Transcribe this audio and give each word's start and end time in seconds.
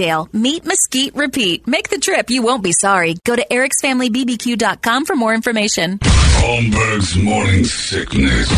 Meat 0.00 0.64
Mesquite 0.64 1.14
Repeat. 1.14 1.66
Make 1.66 1.90
the 1.90 1.98
trip, 1.98 2.30
you 2.30 2.40
won't 2.40 2.62
be 2.62 2.72
sorry. 2.72 3.16
Go 3.26 3.36
to 3.36 3.46
ericsfamilybbq.com 3.50 5.04
for 5.04 5.14
more 5.14 5.34
information. 5.34 5.98
Holmberg's 6.00 7.18
morning 7.18 7.64
sickness. 7.64 8.48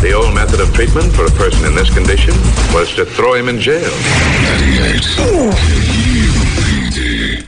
The 0.00 0.12
old 0.12 0.34
method 0.34 0.58
of 0.60 0.72
treatment 0.72 1.12
for 1.12 1.26
a 1.26 1.30
person 1.32 1.66
in 1.66 1.74
this 1.74 1.92
condition 1.92 2.32
was 2.72 2.94
to 2.94 3.04
throw 3.04 3.34
him 3.34 3.50
in 3.50 3.60
jail. 3.60 3.90
98. 3.90 5.04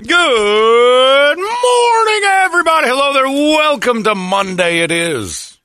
Good 0.07 1.39
morning, 1.39 2.23
everybody. 2.45 2.89
Hello 2.89 3.15
there. 3.15 3.31
Welcome 3.31 4.03
to 4.05 4.15
Monday. 4.15 4.81
It 4.81 4.91
is 4.91 5.59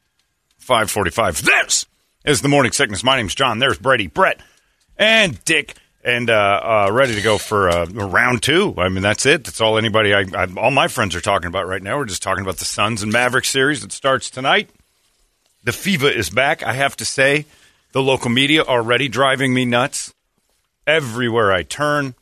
545. 0.59 1.43
This 1.43 1.85
is 2.23 2.41
the 2.41 2.47
Morning 2.47 2.71
Sickness. 2.71 3.03
My 3.03 3.17
name's 3.17 3.35
John. 3.35 3.59
There's 3.59 3.77
Brady, 3.77 4.07
Brett, 4.07 4.39
and 4.97 5.43
Dick. 5.43 5.75
And 6.07 6.29
uh, 6.29 6.85
uh, 6.87 6.89
ready 6.93 7.15
to 7.15 7.21
go 7.21 7.37
for 7.37 7.67
uh, 7.67 7.85
round 7.85 8.41
two. 8.41 8.73
I 8.77 8.87
mean, 8.87 9.03
that's 9.03 9.25
it. 9.25 9.43
That's 9.43 9.59
all 9.59 9.77
anybody, 9.77 10.13
I, 10.13 10.21
I, 10.33 10.47
all 10.55 10.71
my 10.71 10.87
friends 10.87 11.17
are 11.17 11.21
talking 11.21 11.49
about 11.49 11.67
right 11.67 11.83
now. 11.83 11.97
We're 11.97 12.05
just 12.05 12.23
talking 12.23 12.45
about 12.45 12.55
the 12.57 12.65
Suns 12.65 13.03
and 13.03 13.11
Mavericks 13.11 13.49
series 13.49 13.81
that 13.81 13.91
starts 13.91 14.29
tonight. 14.29 14.69
The 15.65 15.73
fever 15.73 16.09
is 16.09 16.29
back. 16.29 16.63
I 16.63 16.71
have 16.71 16.95
to 16.95 17.03
say, 17.03 17.45
the 17.91 18.01
local 18.01 18.29
media 18.29 18.63
already 18.63 19.09
driving 19.09 19.53
me 19.53 19.65
nuts. 19.65 20.13
Everywhere 20.87 21.51
I 21.51 21.63
turn, 21.63 22.15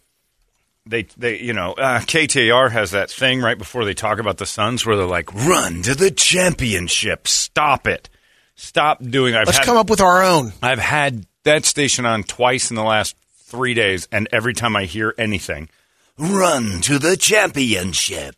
they, 0.88 1.04
they, 1.16 1.40
you 1.40 1.54
know, 1.54 1.74
uh, 1.74 2.00
KTAR 2.00 2.72
has 2.72 2.90
that 2.90 3.12
thing 3.12 3.40
right 3.40 3.58
before 3.58 3.86
they 3.86 3.94
talk 3.94 4.18
about 4.18 4.38
the 4.38 4.48
Suns 4.48 4.84
where 4.84 4.96
they're 4.96 5.06
like, 5.06 5.32
"Run 5.32 5.84
to 5.84 5.94
the 5.94 6.10
championship! 6.10 7.28
Stop 7.28 7.86
it! 7.86 8.10
Stop 8.56 9.04
doing." 9.04 9.36
I've 9.36 9.46
Let's 9.46 9.60
had, 9.60 9.68
come 9.68 9.78
up 9.78 9.92
with 9.92 10.02
our 10.02 10.24
own. 10.24 10.54
I've 10.64 10.80
had 10.80 11.28
that 11.44 11.66
station 11.66 12.08
on 12.08 12.24
twice 12.24 12.72
in 12.72 12.76
the 12.76 12.84
last 12.84 13.16
three 13.56 13.74
days, 13.74 14.08
and 14.12 14.28
every 14.34 14.54
time 14.54 14.76
I 14.76 14.84
hear 14.84 15.14
anything, 15.18 15.70
run 16.18 16.82
to 16.82 17.00
the 17.00 17.16
championship. 17.16 18.36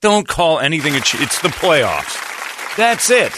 Don't 0.00 0.26
call 0.26 0.58
anything 0.58 0.96
a 0.96 1.00
ch- 1.00 1.20
it's 1.20 1.40
the 1.40 1.48
playoffs. 1.48 2.16
That's 2.76 3.08
it. 3.10 3.32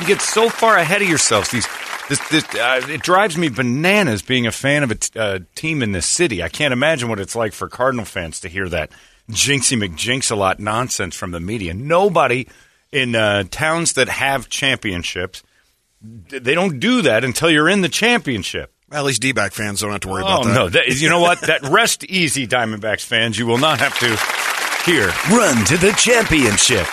You 0.00 0.06
get 0.06 0.22
so 0.22 0.48
far 0.48 0.78
ahead 0.78 1.02
of 1.02 1.08
yourselves. 1.08 1.50
These, 1.50 1.68
this, 2.08 2.26
this, 2.30 2.54
uh, 2.54 2.80
it 2.88 3.02
drives 3.02 3.36
me 3.36 3.50
bananas 3.50 4.22
being 4.22 4.46
a 4.46 4.52
fan 4.52 4.82
of 4.82 4.90
a 4.90 4.94
t- 4.94 5.18
uh, 5.18 5.40
team 5.54 5.82
in 5.82 5.92
this 5.92 6.06
city. 6.06 6.42
I 6.42 6.48
can't 6.48 6.72
imagine 6.72 7.10
what 7.10 7.20
it's 7.20 7.36
like 7.36 7.52
for 7.52 7.68
Cardinal 7.68 8.06
fans 8.06 8.40
to 8.40 8.48
hear 8.48 8.70
that 8.70 8.90
jinxie 9.30 9.78
McJinx 9.78 10.30
a 10.30 10.36
lot 10.36 10.58
nonsense 10.58 11.14
from 11.14 11.32
the 11.32 11.40
media. 11.40 11.74
Nobody 11.74 12.48
in 12.90 13.14
uh, 13.14 13.44
towns 13.50 13.92
that 13.92 14.08
have 14.08 14.48
championships, 14.48 15.42
they 16.00 16.54
don't 16.54 16.80
do 16.80 17.02
that 17.02 17.24
until 17.24 17.50
you're 17.50 17.68
in 17.68 17.82
the 17.82 17.90
championship. 17.90 18.71
Well, 18.92 19.00
at 19.00 19.06
least 19.06 19.22
D-back 19.22 19.52
fans 19.52 19.80
don't 19.80 19.90
have 19.90 20.02
to 20.02 20.08
worry 20.08 20.22
Oh 20.22 20.26
about 20.26 20.44
that. 20.44 20.54
no! 20.54 20.68
That, 20.68 20.86
you 21.00 21.08
know 21.08 21.20
what? 21.20 21.40
That 21.40 21.62
rest 21.62 22.04
easy, 22.08 22.46
Diamondbacks 22.46 23.04
fans. 23.04 23.38
You 23.38 23.46
will 23.46 23.58
not 23.58 23.80
have 23.80 23.98
to 24.00 24.06
hear 24.90 25.06
run 25.34 25.64
to 25.64 25.76
the 25.78 25.92
championship. 25.96 26.86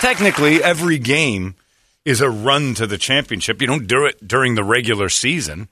Technically, 0.00 0.62
every 0.62 0.98
game 0.98 1.54
is 2.04 2.20
a 2.20 2.28
run 2.28 2.74
to 2.74 2.86
the 2.86 2.98
championship. 2.98 3.60
You 3.60 3.66
don't 3.66 3.86
do 3.86 4.04
it 4.04 4.26
during 4.26 4.54
the 4.54 4.64
regular 4.64 5.08
season. 5.08 5.68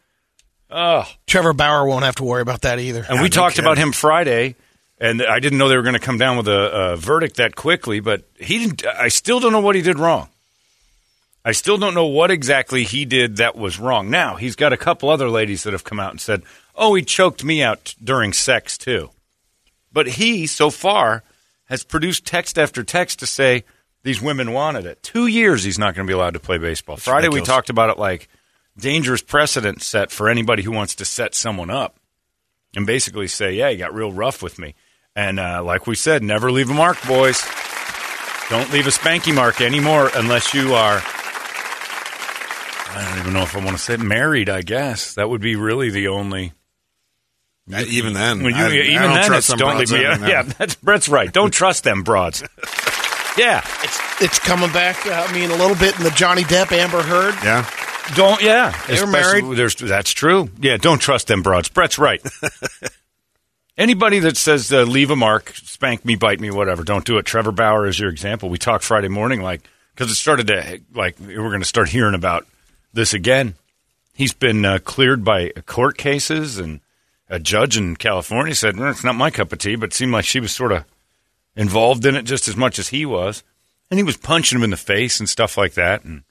Oh, 0.70 1.06
Trevor 1.26 1.52
Bauer 1.52 1.86
won't 1.86 2.04
have 2.04 2.14
to 2.16 2.24
worry 2.24 2.42
about 2.42 2.62
that 2.62 2.78
either. 2.80 3.04
and 3.08 3.20
we 3.20 3.28
talked 3.28 3.58
about 3.58 3.76
him 3.78 3.92
Friday, 3.92 4.56
and 4.98 5.22
I 5.22 5.38
didn't 5.40 5.58
know 5.58 5.68
they 5.68 5.76
were 5.76 5.82
going 5.82 5.94
to 5.94 6.00
come 6.00 6.18
down 6.18 6.36
with 6.36 6.48
a, 6.48 6.92
a 6.92 6.96
verdict 6.96 7.36
that 7.36 7.54
quickly. 7.54 8.00
But 8.00 8.24
he 8.38 8.58
didn't. 8.60 8.86
I 8.86 9.08
still 9.08 9.40
don't 9.40 9.52
know 9.52 9.60
what 9.60 9.76
he 9.76 9.82
did 9.82 9.98
wrong. 9.98 10.28
I 11.44 11.53
still 11.53 11.77
don't 11.77 11.94
know 11.94 12.06
what 12.06 12.31
exactly 12.31 12.84
he 12.84 13.05
did 13.05 13.37
that 13.37 13.56
was 13.56 13.78
wrong. 13.78 14.09
Now 14.09 14.37
he's 14.37 14.56
got 14.56 14.72
a 14.72 14.78
couple 14.78 15.10
other 15.10 15.28
ladies 15.28 15.62
that 15.65 15.72
have 15.72 15.84
come 15.84 16.00
out 16.00 16.10
and 16.10 16.21
said, 16.21 16.43
"Oh, 16.75 16.94
he 16.94 17.03
choked 17.03 17.44
me 17.44 17.62
out 17.62 17.94
during 18.03 18.32
sex 18.32 18.78
too." 18.78 19.10
But 19.93 20.06
he, 20.06 20.47
so 20.47 20.71
far, 20.71 21.22
has 21.66 21.84
produced 21.84 22.27
text 22.27 22.59
after 22.59 22.82
text 22.82 23.19
to 23.21 23.27
say 23.27 23.65
these 24.03 24.22
women 24.22 24.53
wanted 24.53 24.87
it. 24.87 25.03
Two 25.03 25.27
years 25.27 25.65
he's 25.65 25.78
not 25.78 25.94
going 25.94 26.06
to 26.06 26.10
be 26.10 26.15
allowed 26.15 26.34
to 26.34 26.41
play 26.41 26.59
baseball. 26.59 26.97
Friday 26.97 27.28
we 27.28 27.41
talked 27.43 27.71
about 27.71 27.91
it 27.91 27.99
like 27.99 28.28
dangerous 28.78 29.22
precedent 29.22 29.82
set 29.82 30.11
for 30.11 30.28
anybody 30.28 30.62
who 30.62 30.72
wants 30.72 30.94
to 30.97 31.05
set 31.05 31.34
someone 31.34 31.71
up 31.71 31.97
and 32.75 32.87
basically 32.87 33.28
say, 33.28 33.53
"Yeah, 33.53 33.71
he 33.71 33.76
got 33.76 33.94
real 33.94 34.12
rough 34.12 34.43
with 34.43 34.59
me." 34.59 34.75
And 35.15 35.38
uh, 35.38 35.62
like 35.62 35.87
we 35.87 35.94
said, 35.94 36.22
never 36.22 36.50
leave 36.50 36.71
a 36.71 36.75
mark, 36.75 37.00
boys. 37.06 37.41
Don't 38.50 38.72
leave 38.72 38.87
a 38.87 38.91
spanky 38.91 39.34
mark 39.34 39.61
anymore 39.61 40.11
unless 40.15 40.55
you 40.55 40.75
are. 40.75 41.03
I 42.90 43.04
don't 43.08 43.18
even 43.20 43.32
know 43.34 43.42
if 43.42 43.56
I 43.56 43.64
want 43.64 43.76
to 43.76 43.82
say 43.82 43.96
married. 43.96 44.48
I 44.48 44.62
guess 44.62 45.14
that 45.14 45.28
would 45.28 45.40
be 45.40 45.56
really 45.56 45.90
the 45.90 46.08
only. 46.08 46.52
Uh, 47.72 47.82
even 47.88 48.12
then, 48.12 48.42
When 48.42 48.54
you, 48.54 48.60
I, 48.62 48.66
I 48.66 48.72
even 48.72 49.02
don't 49.02 49.14
then, 49.14 49.24
trust 49.26 49.50
it's 49.50 49.58
don't 49.58 49.78
leave 49.78 49.90
me. 49.90 50.04
anymore. 50.04 50.28
Yeah, 50.28 50.42
that's 50.42 50.74
Brett's 50.74 51.08
right. 51.08 51.32
Don't 51.32 51.50
trust 51.52 51.82
them 51.84 52.02
broads. 52.02 52.42
yeah, 53.38 53.66
It's, 53.82 54.22
it's 54.22 54.38
coming 54.38 54.70
back. 54.70 55.06
Uh, 55.06 55.24
I 55.26 55.32
mean, 55.32 55.50
a 55.50 55.56
little 55.56 55.74
bit 55.76 55.96
in 55.96 56.04
the 56.04 56.10
Johnny 56.10 56.42
Depp 56.42 56.72
Amber 56.72 57.02
Heard. 57.02 57.34
yeah. 57.42 57.68
don't. 58.14 58.42
Yeah, 58.42 58.70
They 58.86 58.98
were 59.00 59.04
Especially- 59.06 59.42
married. 59.42 59.56
There's 59.58 59.76
that's 59.76 60.12
true. 60.12 60.50
Yeah, 60.60 60.76
don't 60.76 60.98
trust 60.98 61.26
them 61.28 61.42
broads. 61.42 61.70
Brett's 61.70 61.98
right. 61.98 62.20
Anybody 63.76 64.20
that 64.20 64.36
says 64.36 64.72
uh, 64.72 64.82
leave 64.82 65.10
a 65.10 65.16
mark, 65.16 65.52
spank 65.56 66.04
me, 66.04 66.14
bite 66.14 66.38
me, 66.40 66.50
whatever, 66.50 66.84
don't 66.84 67.04
do 67.04 67.18
it. 67.18 67.24
Trevor 67.24 67.50
Bauer 67.50 67.86
is 67.88 67.98
your 67.98 68.08
example. 68.10 68.48
We 68.48 68.58
talked 68.58 68.84
Friday 68.84 69.08
morning, 69.08 69.40
like 69.42 69.62
because 69.94 70.12
it 70.12 70.14
started 70.14 70.46
to 70.48 70.80
like 70.94 71.16
we're 71.18 71.48
going 71.48 71.60
to 71.60 71.66
start 71.66 71.88
hearing 71.88 72.14
about 72.14 72.46
this 72.94 73.12
again. 73.12 73.55
He's 74.15 74.32
been 74.32 74.65
uh, 74.65 74.78
cleared 74.78 75.25
by 75.25 75.50
court 75.66 75.99
cases, 75.99 76.59
and 76.59 76.81
a 77.28 77.38
judge 77.38 77.77
in 77.77 77.97
California 77.97 78.55
said 78.55 78.77
"Mm, 78.77 78.91
it's 78.91 79.05
not 79.05 79.16
my 79.16 79.31
cup 79.31 79.53
of 79.53 79.59
tea, 79.59 79.77
but 79.77 79.91
it 79.91 79.94
seemed 79.94 80.12
like 80.12 80.25
she 80.25 80.41
was 80.41 80.53
sort 80.53 80.73
of 80.73 80.85
involved 81.56 82.06
in 82.06 82.14
it 82.14 82.23
just 82.23 82.49
as 82.49 82.56
much 82.56 82.79
as 82.79 82.88
he 82.88 83.05
was, 83.05 83.43
and 83.91 83.99
he 83.99 84.05
was 84.05 84.17
punching 84.17 84.58
him 84.58 84.64
in 84.64 84.70
the 84.70 84.76
face 84.76 85.20
and 85.20 85.29
stuff 85.29 85.56
like 85.56 85.75
that, 85.75 86.05
and 86.05 86.23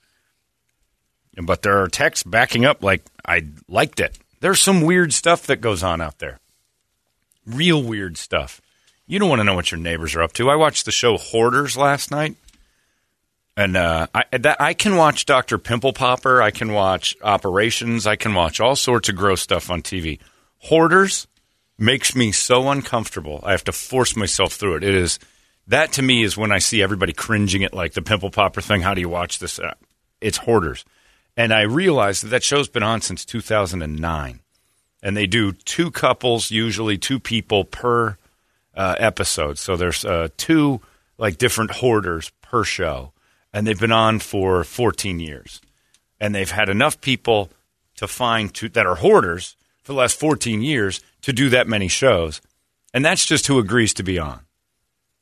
but 1.42 1.62
there 1.62 1.81
are 1.81 1.88
texts 1.88 2.24
backing 2.24 2.66
up 2.66 2.83
like 2.83 3.04
I 3.25 3.48
liked 3.68 4.00
it. 4.00 4.18
There's 4.39 4.62
some 4.62 4.81
weird 4.81 5.13
stuff 5.13 5.48
that 5.48 5.62
goes 5.62 5.83
on 5.83 6.01
out 6.01 6.19
there. 6.19 6.39
Real 7.45 7.81
weird 7.81 8.18
stuff. 8.18 8.62
You 9.07 9.19
don't 9.19 9.30
want 9.30 9.39
to 9.39 9.44
know 9.44 9.56
what 9.56 9.71
your 9.71 9.80
neighbors 9.80 10.16
are 10.16 10.21
up 10.21 10.33
to. 10.33 10.50
I 10.50 10.56
watched 10.56 10.86
the 10.86 10.92
show 10.92 11.18
Hoarders 11.18 11.75
last 11.75 12.12
night. 12.12 12.36
And 13.55 13.77
uh, 13.77 14.07
I, 14.13 14.38
that, 14.38 14.59
I 14.59 14.73
can 14.73 14.95
watch 14.95 15.25
Dr. 15.25 15.57
Pimple 15.57 15.94
Popper. 15.94 16.41
I 16.41 16.51
can 16.51 16.73
watch 16.73 17.15
Operations. 17.21 18.07
I 18.07 18.15
can 18.15 18.33
watch 18.33 18.59
all 18.59 18.75
sorts 18.75 19.09
of 19.09 19.15
gross 19.15 19.41
stuff 19.41 19.69
on 19.69 19.81
TV. 19.81 20.19
Hoarders 20.59 21.27
makes 21.77 22.15
me 22.15 22.31
so 22.31 22.69
uncomfortable. 22.69 23.39
I 23.44 23.51
have 23.51 23.63
to 23.65 23.71
force 23.71 24.15
myself 24.15 24.53
through 24.53 24.77
it. 24.77 24.83
It 24.83 24.95
is 24.95 25.19
that 25.67 25.94
to 25.94 26.01
me 26.01 26.23
is 26.23 26.35
when 26.35 26.51
I 26.51 26.59
see 26.59 26.81
everybody 26.81 27.13
cringing 27.13 27.63
at 27.63 27.73
like 27.73 27.94
the 27.94 28.01
Pimple 28.01 28.31
Popper 28.31 28.61
thing. 28.61 28.81
How 28.81 28.94
do 28.94 29.01
you 29.01 29.09
watch 29.09 29.39
this? 29.39 29.59
It's 30.19 30.38
Hoarders. 30.39 30.83
And 31.35 31.53
I 31.53 31.61
realized 31.61 32.23
that 32.23 32.29
that 32.29 32.44
show's 32.44 32.69
been 32.69 32.83
on 32.83 33.01
since 33.01 33.25
2009 33.25 34.39
and 35.01 35.17
they 35.17 35.27
do 35.27 35.51
two 35.51 35.91
couples, 35.91 36.49
usually 36.49 36.97
two 36.97 37.19
people 37.19 37.65
per 37.65 38.17
uh, 38.75 38.95
episodes. 38.97 39.59
So 39.59 39.75
there's 39.75 40.06
uh, 40.06 40.29
two 40.38 40.81
like 41.17 41.38
different 41.38 41.71
hoarders 41.71 42.31
per 42.41 42.63
show, 42.63 43.11
and 43.53 43.67
they've 43.67 43.79
been 43.79 43.91
on 43.91 44.19
for 44.19 44.63
14 44.63 45.19
years, 45.19 45.61
and 46.19 46.33
they've 46.33 46.50
had 46.50 46.69
enough 46.69 47.00
people 47.00 47.50
to 47.97 48.07
find 48.07 48.53
to, 48.55 48.69
that 48.69 48.85
are 48.85 48.95
hoarders 48.95 49.55
for 49.83 49.94
the 49.94 50.00
last 50.00 50.19
14 50.19 50.61
years 50.61 51.01
to 51.21 51.31
do 51.31 51.50
that 51.50 51.67
many 51.67 51.88
shows, 51.88 52.41
and 52.94 53.05
that's 53.05 53.25
just 53.25 53.47
who 53.47 53.59
agrees 53.59 53.94
to 53.95 54.03
be 54.03 54.17
on. 54.17 54.39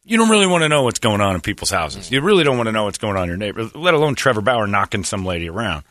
You 0.04 0.18
don't 0.18 0.30
really 0.30 0.48
want 0.48 0.64
to 0.64 0.70
know 0.70 0.84
what's 0.84 1.00
going 1.00 1.22
on 1.22 1.36
in 1.36 1.42
people's 1.42 1.70
houses. 1.70 2.12
You 2.12 2.22
really 2.22 2.44
don't 2.44 2.58
want 2.58 2.68
to 2.68 2.72
know 2.72 2.86
what's 2.86 2.98
going 2.98 3.18
on 3.18 3.24
in 3.24 3.30
your 3.30 3.38
neighbor, 3.38 3.70
let 3.76 3.94
alone 3.94 4.16
Trevor 4.16 4.42
Bauer 4.42 4.66
knocking 4.66 5.04
some 5.04 5.26
lady 5.26 5.48
around. 5.48 5.84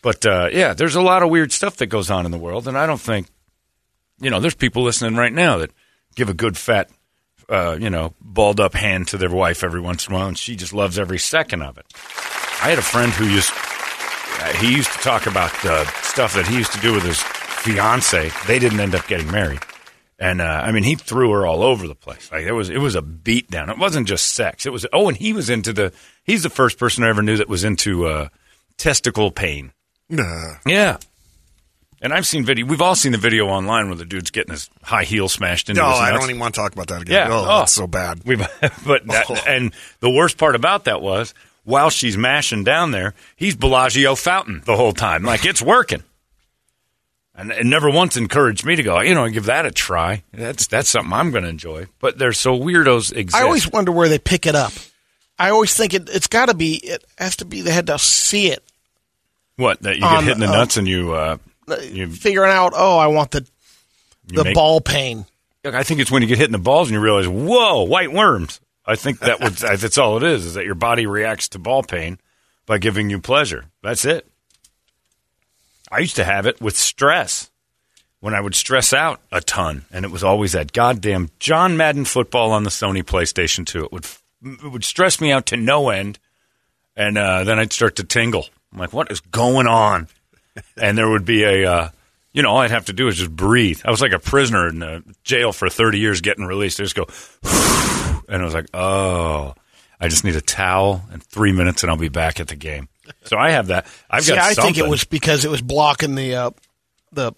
But 0.00 0.24
uh, 0.24 0.48
yeah, 0.52 0.72
there's 0.72 0.94
a 0.94 1.02
lot 1.02 1.22
of 1.22 1.30
weird 1.30 1.52
stuff 1.52 1.76
that 1.76 1.86
goes 1.86 2.10
on 2.10 2.24
in 2.24 2.30
the 2.30 2.38
world, 2.38 2.68
and 2.68 2.76
I 2.76 2.86
don't 2.86 3.00
think, 3.00 3.26
you 4.20 4.30
know, 4.30 4.40
there's 4.40 4.54
people 4.54 4.82
listening 4.82 5.16
right 5.16 5.32
now 5.32 5.58
that 5.58 5.72
give 6.14 6.28
a 6.28 6.34
good 6.34 6.56
fat, 6.56 6.90
uh, 7.48 7.76
you 7.80 7.90
know, 7.90 8.14
balled 8.20 8.60
up 8.60 8.74
hand 8.74 9.08
to 9.08 9.18
their 9.18 9.30
wife 9.30 9.64
every 9.64 9.80
once 9.80 10.06
in 10.06 10.14
a 10.14 10.16
while, 10.16 10.28
and 10.28 10.38
she 10.38 10.56
just 10.56 10.72
loves 10.72 10.98
every 10.98 11.18
second 11.18 11.62
of 11.62 11.78
it. 11.78 11.86
I 12.62 12.70
had 12.70 12.78
a 12.78 12.82
friend 12.82 13.12
who 13.12 13.26
used, 13.26 13.52
uh, 13.52 14.52
he 14.54 14.74
used 14.74 14.92
to 14.92 14.98
talk 14.98 15.26
about 15.26 15.52
uh, 15.64 15.84
stuff 16.02 16.34
that 16.34 16.46
he 16.46 16.56
used 16.56 16.72
to 16.72 16.80
do 16.80 16.92
with 16.92 17.04
his 17.04 17.20
fiance. 17.20 18.30
They 18.46 18.58
didn't 18.58 18.80
end 18.80 18.94
up 18.94 19.06
getting 19.06 19.30
married. 19.30 19.60
And 20.18 20.40
uh, 20.40 20.62
I 20.64 20.70
mean, 20.72 20.84
he 20.84 20.94
threw 20.94 21.32
her 21.32 21.46
all 21.46 21.62
over 21.62 21.88
the 21.88 21.94
place. 21.94 22.30
Like 22.30 22.44
it 22.44 22.52
was, 22.52 22.70
it 22.70 22.78
was 22.78 22.94
a 22.94 23.02
beatdown. 23.02 23.68
It 23.68 23.78
wasn't 23.78 24.06
just 24.06 24.28
sex. 24.28 24.64
It 24.64 24.72
was. 24.72 24.86
Oh, 24.92 25.08
and 25.08 25.16
he 25.16 25.32
was 25.32 25.50
into 25.50 25.72
the. 25.72 25.92
He's 26.22 26.44
the 26.44 26.50
first 26.50 26.78
person 26.78 27.02
I 27.02 27.08
ever 27.08 27.20
knew 27.22 27.36
that 27.36 27.48
was 27.48 27.64
into 27.64 28.06
uh, 28.06 28.28
testicle 28.78 29.30
pain. 29.32 29.72
Nah. 30.08 30.54
Yeah. 30.66 30.98
And 32.04 32.12
I've 32.12 32.26
seen 32.26 32.44
video. 32.44 32.66
We've 32.66 32.82
all 32.82 32.94
seen 32.94 33.12
the 33.12 33.18
video 33.18 33.46
online 33.46 33.86
where 33.86 33.96
the 33.96 34.04
dude's 34.04 34.30
getting 34.30 34.52
his 34.52 34.68
high 34.82 35.04
heel 35.04 35.26
smashed 35.26 35.70
into 35.70 35.80
No, 35.80 35.88
his 35.88 35.98
I 36.00 36.10
don't 36.12 36.24
even 36.28 36.38
want 36.38 36.54
to 36.54 36.60
talk 36.60 36.74
about 36.74 36.88
that 36.88 37.00
again. 37.00 37.30
Yeah. 37.30 37.34
Oh, 37.34 37.44
Oh. 37.48 37.58
that's 37.60 37.72
so 37.72 37.86
bad. 37.86 38.20
We've, 38.26 38.38
but 38.86 39.06
that, 39.06 39.24
Oh. 39.30 39.42
and 39.46 39.72
the 40.00 40.10
worst 40.10 40.36
part 40.36 40.54
about 40.54 40.84
that 40.84 41.00
was 41.00 41.32
while 41.64 41.88
she's 41.88 42.18
mashing 42.18 42.62
down 42.62 42.90
there, 42.90 43.14
he's 43.36 43.56
Bellagio 43.56 44.16
fountain 44.16 44.60
the 44.66 44.76
whole 44.76 44.92
time, 44.92 45.22
like 45.22 45.46
it's 45.46 45.62
working. 45.62 46.02
And 47.34 47.50
it 47.50 47.64
never 47.64 47.88
once 47.88 48.18
encouraged 48.18 48.66
me 48.66 48.76
to 48.76 48.82
go, 48.82 49.00
you 49.00 49.14
know, 49.14 49.26
give 49.30 49.46
that 49.46 49.64
a 49.64 49.70
try. 49.70 50.22
That's 50.34 50.66
that's 50.66 50.90
something 50.90 51.12
I'm 51.14 51.30
going 51.30 51.44
to 51.44 51.48
enjoy. 51.50 51.86
But 52.00 52.18
they're 52.18 52.34
so 52.34 52.54
weirdos 52.56 53.16
exist. 53.16 53.34
I 53.34 53.44
always 53.46 53.68
wonder 53.72 53.90
where 53.92 54.10
they 54.10 54.18
pick 54.18 54.44
it 54.44 54.54
up. 54.54 54.72
I 55.38 55.48
always 55.50 55.74
think 55.74 55.94
it, 55.94 56.10
it's 56.10 56.26
got 56.28 56.46
to 56.50 56.54
be. 56.54 56.74
It 56.76 57.02
has 57.16 57.34
to 57.36 57.46
be. 57.46 57.62
They 57.62 57.72
had 57.72 57.86
to 57.86 57.98
see 57.98 58.48
it, 58.52 58.62
what 59.56 59.80
that 59.82 59.94
you 59.96 60.02
get 60.02 60.12
on, 60.12 60.24
hit 60.24 60.34
in 60.34 60.40
the 60.40 60.48
uh, 60.48 60.52
nuts 60.52 60.76
and 60.76 60.86
you 60.86 61.12
uh, 61.14 61.38
you, 61.82 62.08
figuring 62.08 62.50
out. 62.50 62.72
Oh, 62.74 62.98
I 62.98 63.06
want 63.08 63.30
the 63.32 63.46
the 64.26 64.44
make- 64.44 64.54
ball 64.54 64.80
pain. 64.80 65.26
I 65.64 65.82
think 65.82 66.00
it's 66.00 66.10
when 66.10 66.20
you 66.20 66.28
get 66.28 66.36
hit 66.38 66.46
in 66.46 66.52
the 66.52 66.58
balls 66.58 66.88
and 66.88 66.94
you 66.94 67.00
realize, 67.00 67.26
whoa, 67.26 67.84
white 67.84 68.12
worms. 68.12 68.60
I 68.86 68.96
think 68.96 69.20
that 69.20 69.40
would 69.40 69.52
that's 69.78 69.96
all 69.98 70.16
it 70.18 70.22
is. 70.22 70.44
Is 70.44 70.54
that 70.54 70.64
your 70.66 70.74
body 70.74 71.06
reacts 71.06 71.48
to 71.48 71.58
ball 71.58 71.82
pain 71.82 72.18
by 72.66 72.78
giving 72.78 73.10
you 73.10 73.18
pleasure. 73.18 73.66
That's 73.82 74.04
it. 74.04 74.26
I 75.90 76.00
used 76.00 76.16
to 76.16 76.24
have 76.24 76.46
it 76.46 76.60
with 76.60 76.76
stress 76.76 77.50
when 78.20 78.34
I 78.34 78.40
would 78.40 78.54
stress 78.54 78.92
out 78.92 79.20
a 79.30 79.40
ton, 79.40 79.84
and 79.92 80.04
it 80.04 80.10
was 80.10 80.24
always 80.24 80.52
that 80.52 80.72
goddamn 80.72 81.30
John 81.38 81.76
Madden 81.76 82.04
football 82.04 82.52
on 82.52 82.64
the 82.64 82.70
Sony 82.70 83.02
PlayStation 83.02 83.66
2. 83.66 83.84
It 83.84 83.92
would 83.92 84.06
it 84.42 84.70
would 84.70 84.84
stress 84.84 85.20
me 85.20 85.30
out 85.32 85.46
to 85.46 85.56
no 85.56 85.90
end, 85.90 86.18
and 86.96 87.16
uh, 87.16 87.44
then 87.44 87.58
I'd 87.58 87.72
start 87.72 87.96
to 87.96 88.04
tingle. 88.04 88.46
I'm 88.72 88.78
like, 88.78 88.92
what 88.92 89.10
is 89.10 89.20
going 89.20 89.66
on? 89.66 90.08
And 90.76 90.96
there 90.96 91.08
would 91.08 91.24
be 91.24 91.42
a, 91.44 91.70
uh, 91.70 91.88
you 92.32 92.42
know, 92.42 92.50
all 92.50 92.58
I'd 92.58 92.70
have 92.70 92.86
to 92.86 92.92
do 92.92 93.08
is 93.08 93.16
just 93.16 93.34
breathe. 93.34 93.80
I 93.84 93.90
was 93.90 94.00
like 94.00 94.12
a 94.12 94.18
prisoner 94.18 94.68
in 94.68 94.82
a 94.82 95.02
jail 95.22 95.52
for 95.52 95.68
30 95.68 95.98
years 95.98 96.20
getting 96.20 96.44
released. 96.44 96.80
I 96.80 96.84
just 96.84 96.96
go, 96.96 97.06
and 98.28 98.42
I 98.42 98.44
was 98.44 98.54
like, 98.54 98.66
oh, 98.74 99.54
I 100.00 100.08
just 100.08 100.24
need 100.24 100.36
a 100.36 100.40
towel 100.40 101.02
and 101.12 101.22
three 101.22 101.52
minutes, 101.52 101.82
and 101.82 101.90
I'll 101.90 101.96
be 101.96 102.08
back 102.08 102.40
at 102.40 102.48
the 102.48 102.56
game. 102.56 102.88
So 103.24 103.36
I 103.36 103.50
have 103.50 103.68
that. 103.68 103.86
I've 104.10 104.24
See, 104.24 104.34
got. 104.34 104.38
I 104.44 104.54
think 104.54 104.78
it 104.78 104.86
was 104.86 105.04
because 105.04 105.44
it 105.44 105.50
was 105.50 105.62
blocking 105.62 106.14
the 106.14 106.34
uh, 106.34 106.50
the 107.12 107.32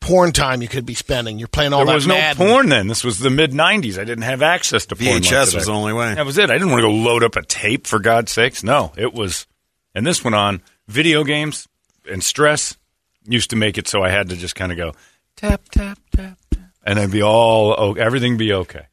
porn 0.00 0.32
time 0.32 0.62
you 0.62 0.68
could 0.68 0.86
be 0.86 0.94
spending. 0.94 1.38
You're 1.38 1.48
playing 1.48 1.72
all 1.72 1.80
There 1.80 1.86
that 1.86 1.94
was 1.94 2.06
no 2.06 2.32
porn 2.34 2.68
then. 2.68 2.86
This 2.86 3.04
was 3.04 3.18
the 3.18 3.30
mid 3.30 3.52
'90s. 3.52 3.98
I 3.98 4.04
didn't 4.04 4.22
have 4.22 4.42
access 4.42 4.86
to 4.86 4.96
porn. 4.96 5.10
like 5.10 5.22
VHS 5.22 5.44
today. 5.46 5.56
was 5.56 5.66
the 5.66 5.72
only 5.72 5.92
way. 5.92 6.14
That 6.14 6.26
was 6.26 6.38
it. 6.38 6.50
I 6.50 6.54
didn't 6.54 6.70
want 6.70 6.80
to 6.80 6.88
go 6.88 6.92
load 6.92 7.24
up 7.24 7.36
a 7.36 7.42
tape 7.42 7.86
for 7.86 7.98
God's 7.98 8.32
sakes. 8.32 8.62
No, 8.62 8.92
it 8.96 9.12
was. 9.12 9.46
And 9.94 10.06
this 10.06 10.22
went 10.22 10.34
on 10.34 10.62
video 10.86 11.24
games 11.24 11.68
and 12.08 12.22
stress 12.22 12.76
used 13.24 13.50
to 13.50 13.56
make 13.56 13.78
it 13.78 13.88
so 13.88 14.02
I 14.02 14.10
had 14.10 14.28
to 14.30 14.36
just 14.36 14.54
kind 14.54 14.72
of 14.72 14.78
go 14.78 14.92
tap 15.36 15.68
tap 15.70 15.98
tap 16.14 16.38
tap, 16.50 16.70
and 16.84 16.98
I'd 16.98 17.10
be 17.10 17.22
all 17.22 17.74
oh, 17.78 17.94
everything 17.94 18.36
be 18.36 18.52
okay. 18.52 18.86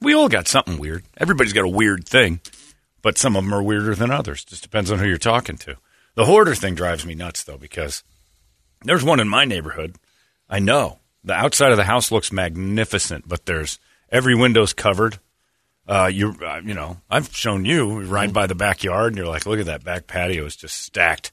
We 0.00 0.14
all 0.14 0.28
got 0.28 0.48
something 0.48 0.78
weird. 0.78 1.04
Everybody's 1.16 1.52
got 1.52 1.64
a 1.64 1.68
weird 1.68 2.06
thing, 2.08 2.40
but 3.02 3.18
some 3.18 3.36
of 3.36 3.44
them 3.44 3.54
are 3.54 3.62
weirder 3.62 3.94
than 3.94 4.10
others. 4.10 4.44
Just 4.44 4.62
depends 4.62 4.90
on 4.90 4.98
who 4.98 5.06
you're 5.06 5.18
talking 5.18 5.56
to. 5.58 5.76
The 6.14 6.24
hoarder 6.24 6.54
thing 6.54 6.74
drives 6.74 7.06
me 7.06 7.14
nuts 7.14 7.44
though 7.44 7.58
because 7.58 8.02
there's 8.84 9.04
one 9.04 9.20
in 9.20 9.28
my 9.28 9.44
neighborhood. 9.44 9.96
I 10.48 10.58
know 10.58 10.98
the 11.24 11.34
outside 11.34 11.70
of 11.70 11.76
the 11.76 11.84
house 11.84 12.10
looks 12.10 12.32
magnificent, 12.32 13.28
but 13.28 13.46
there's 13.46 13.78
every 14.10 14.34
window's 14.34 14.72
covered. 14.72 15.18
Uh, 15.86 16.10
you 16.12 16.36
uh, 16.44 16.60
you 16.64 16.74
know 16.74 16.98
I've 17.10 17.34
shown 17.34 17.64
you 17.64 18.00
you 18.00 18.06
ride 18.06 18.32
by 18.32 18.46
the 18.46 18.54
backyard 18.54 19.12
and 19.12 19.18
you're 19.18 19.26
like, 19.26 19.46
look 19.46 19.60
at 19.60 19.66
that 19.66 19.84
back 19.84 20.06
patio 20.06 20.44
is 20.46 20.56
just 20.56 20.80
stacked 20.80 21.32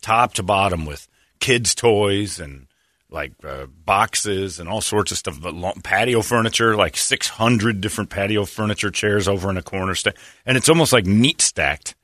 top 0.00 0.34
to 0.34 0.42
bottom 0.42 0.86
with 0.86 1.08
kids' 1.40 1.74
toys 1.74 2.38
and 2.40 2.66
like 3.10 3.32
uh, 3.44 3.66
boxes 3.66 4.60
and 4.60 4.68
all 4.68 4.80
sorts 4.80 5.10
of 5.12 5.18
stuff. 5.18 5.40
But 5.40 5.54
long, 5.54 5.74
patio 5.82 6.22
furniture, 6.22 6.76
like 6.76 6.96
600 6.96 7.80
different 7.80 8.08
patio 8.10 8.44
furniture 8.44 8.90
chairs 8.90 9.26
over 9.26 9.50
in 9.50 9.56
a 9.56 9.62
corner, 9.62 9.94
sta- 9.94 10.12
and 10.46 10.56
it's 10.56 10.68
almost 10.68 10.92
like 10.92 11.06
neat 11.06 11.40
stacked 11.42 11.94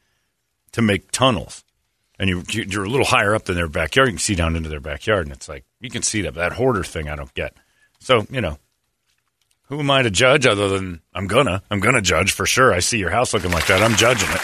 to 0.72 0.82
make 0.82 1.10
tunnels. 1.12 1.62
And 2.18 2.28
you- 2.30 2.44
you're 2.48 2.84
a 2.84 2.88
little 2.88 3.06
higher 3.06 3.34
up 3.34 3.44
than 3.44 3.54
their 3.56 3.68
backyard. 3.68 4.08
You 4.08 4.14
can 4.14 4.18
see 4.18 4.34
down 4.34 4.56
into 4.56 4.68
their 4.68 4.80
backyard, 4.80 5.26
and 5.26 5.34
it's 5.36 5.48
like 5.48 5.64
you 5.80 5.90
can 5.90 6.02
see 6.02 6.22
that 6.22 6.34
that 6.34 6.54
hoarder 6.54 6.82
thing. 6.82 7.08
I 7.08 7.14
don't 7.16 7.32
get. 7.34 7.54
So 8.00 8.26
you 8.30 8.40
know, 8.40 8.58
who 9.68 9.78
am 9.80 9.90
I 9.90 10.02
to 10.02 10.10
judge? 10.10 10.46
Other 10.46 10.68
than 10.68 11.02
I'm 11.14 11.26
gonna, 11.26 11.62
I'm 11.70 11.78
gonna 11.80 12.00
judge 12.02 12.32
for 12.32 12.46
sure. 12.46 12.72
I 12.72 12.80
see 12.80 12.98
your 12.98 13.10
house 13.10 13.32
looking 13.34 13.50
like 13.52 13.66
that. 13.66 13.82
I'm 13.82 13.94
judging 13.96 14.28
it. 14.30 14.40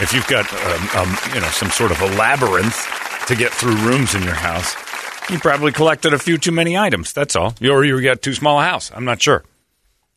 If 0.00 0.12
you've 0.12 0.26
got, 0.26 0.52
um, 0.52 1.08
um, 1.08 1.16
you 1.34 1.40
know, 1.40 1.48
some 1.48 1.70
sort 1.70 1.90
of 1.90 2.00
a 2.02 2.06
labyrinth 2.16 2.86
to 3.28 3.34
get 3.34 3.52
through 3.52 3.76
rooms 3.76 4.14
in 4.14 4.22
your 4.22 4.34
house, 4.34 4.74
you 5.30 5.38
probably 5.38 5.72
collected 5.72 6.12
a 6.12 6.18
few 6.18 6.38
too 6.38 6.52
many 6.52 6.76
items. 6.76 7.12
That's 7.12 7.34
all. 7.34 7.54
Or 7.62 7.84
you 7.84 8.00
got 8.02 8.22
too 8.22 8.34
small 8.34 8.60
a 8.60 8.64
house. 8.64 8.92
I'm 8.94 9.04
not 9.04 9.22
sure. 9.22 9.44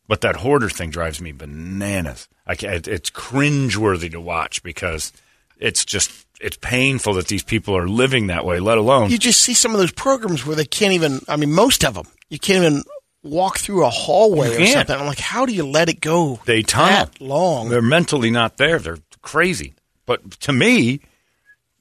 But 0.08 0.22
that 0.22 0.38
hoarder 0.38 0.70
thing 0.70 0.90
drives 0.90 1.22
me 1.22 1.32
bananas. 1.32 2.28
I 2.46 2.56
can, 2.56 2.74
it, 2.74 2.88
it's 2.88 3.10
cringeworthy 3.10 4.12
to 4.12 4.20
watch 4.20 4.64
because 4.64 5.14
it's 5.58 5.86
just 5.86 6.12
it's 6.42 6.58
painful 6.58 7.14
that 7.14 7.28
these 7.28 7.44
people 7.44 7.78
are 7.78 7.88
living 7.88 8.28
that 8.28 8.44
way. 8.44 8.60
Let 8.60 8.78
alone 8.78 9.12
You 9.12 9.18
just 9.18 9.42
see 9.42 9.54
some 9.54 9.74
of 9.74 9.80
those 9.80 9.92
programs 9.92 10.46
where 10.46 10.56
they 10.56 10.66
can't 10.66 10.94
even. 10.94 11.20
I 11.28 11.36
mean, 11.38 11.54
most 11.54 11.86
of 11.86 11.94
them 11.94 12.08
you 12.30 12.40
can't 12.40 12.64
even 12.64 12.84
walk 13.24 13.58
through 13.58 13.86
a 13.86 13.90
hallway 13.90 14.56
or 14.56 14.66
something. 14.66 14.96
I'm 14.96 15.06
like, 15.06 15.20
how 15.20 15.46
do 15.46 15.54
you 15.54 15.66
let 15.66 15.90
it 15.90 16.00
go 16.00 16.40
they 16.46 16.62
tunnel 16.62 17.06
that 17.06 17.22
long? 17.22 17.70
They're 17.70 17.82
mentally 17.82 18.32
not 18.32 18.58
there. 18.58 18.80
They're 18.80 18.98
crazy. 19.22 19.74
But 20.06 20.32
to 20.42 20.52
me, 20.52 21.02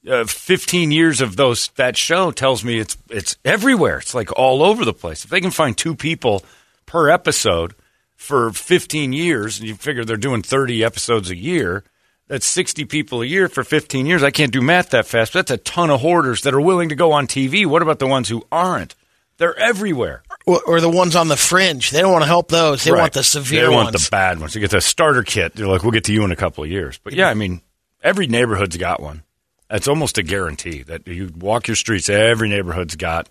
uh, 0.07 0.25
15 0.25 0.91
years 0.91 1.21
of 1.21 1.35
those 1.35 1.69
that 1.75 1.97
show 1.97 2.31
tells 2.31 2.63
me 2.63 2.79
it's 2.79 2.97
it's 3.09 3.37
everywhere. 3.43 3.97
It's 3.99 4.13
like 4.13 4.31
all 4.37 4.63
over 4.63 4.85
the 4.85 4.93
place. 4.93 5.23
If 5.23 5.29
they 5.29 5.41
can 5.41 5.51
find 5.51 5.77
two 5.77 5.95
people 5.95 6.43
per 6.85 7.09
episode 7.09 7.75
for 8.15 8.51
15 8.51 9.13
years, 9.13 9.59
and 9.59 9.67
you 9.67 9.75
figure 9.75 10.05
they're 10.05 10.17
doing 10.17 10.41
30 10.41 10.83
episodes 10.83 11.29
a 11.29 11.35
year, 11.35 11.83
that's 12.27 12.45
60 12.45 12.85
people 12.85 13.21
a 13.21 13.25
year 13.25 13.49
for 13.49 13.63
15 13.63 14.05
years. 14.05 14.23
I 14.23 14.31
can't 14.31 14.53
do 14.53 14.61
math 14.61 14.91
that 14.91 15.07
fast. 15.07 15.33
But 15.33 15.47
that's 15.47 15.61
a 15.61 15.63
ton 15.63 15.89
of 15.89 16.01
hoarders 16.01 16.41
that 16.43 16.53
are 16.53 16.61
willing 16.61 16.89
to 16.89 16.95
go 16.95 17.11
on 17.11 17.27
TV. 17.27 17.65
What 17.65 17.81
about 17.81 17.99
the 17.99 18.07
ones 18.07 18.29
who 18.29 18.45
aren't? 18.51 18.95
They're 19.37 19.57
everywhere. 19.57 20.21
Or, 20.49 20.61
or 20.65 20.81
the 20.81 20.89
ones 20.89 21.15
on 21.15 21.27
the 21.27 21.37
fringe. 21.37 21.91
They 21.91 22.01
don't 22.01 22.11
want 22.11 22.23
to 22.23 22.27
help 22.27 22.49
those. 22.49 22.83
They 22.83 22.91
Right. 22.91 23.01
want 23.01 23.13
the 23.13 23.23
severe 23.23 23.63
They 23.63 23.67
want 23.69 23.93
ones. 23.93 24.03
the 24.05 24.09
bad 24.09 24.39
ones. 24.39 24.55
You 24.55 24.61
get 24.61 24.71
the 24.71 24.81
starter 24.81 25.21
kit. 25.23 25.53
They're 25.55 25.67
like, 25.67 25.83
we'll 25.83 25.91
get 25.91 26.05
to 26.05 26.13
you 26.13 26.23
in 26.23 26.31
a 26.31 26.35
couple 26.35 26.63
of 26.63 26.69
years. 26.69 26.99
But 27.03 27.13
yeah, 27.13 27.29
I 27.29 27.33
mean, 27.35 27.61
every 28.03 28.25
neighborhood's 28.27 28.77
got 28.77 29.01
one. 29.01 29.23
It's 29.69 29.87
almost 29.87 30.17
a 30.17 30.23
guarantee 30.23 30.81
that 30.83 31.07
you 31.07 31.31
walk 31.37 31.67
your 31.67 31.75
streets. 31.75 32.09
Every 32.09 32.49
neighborhood's 32.49 32.95
got 32.95 33.29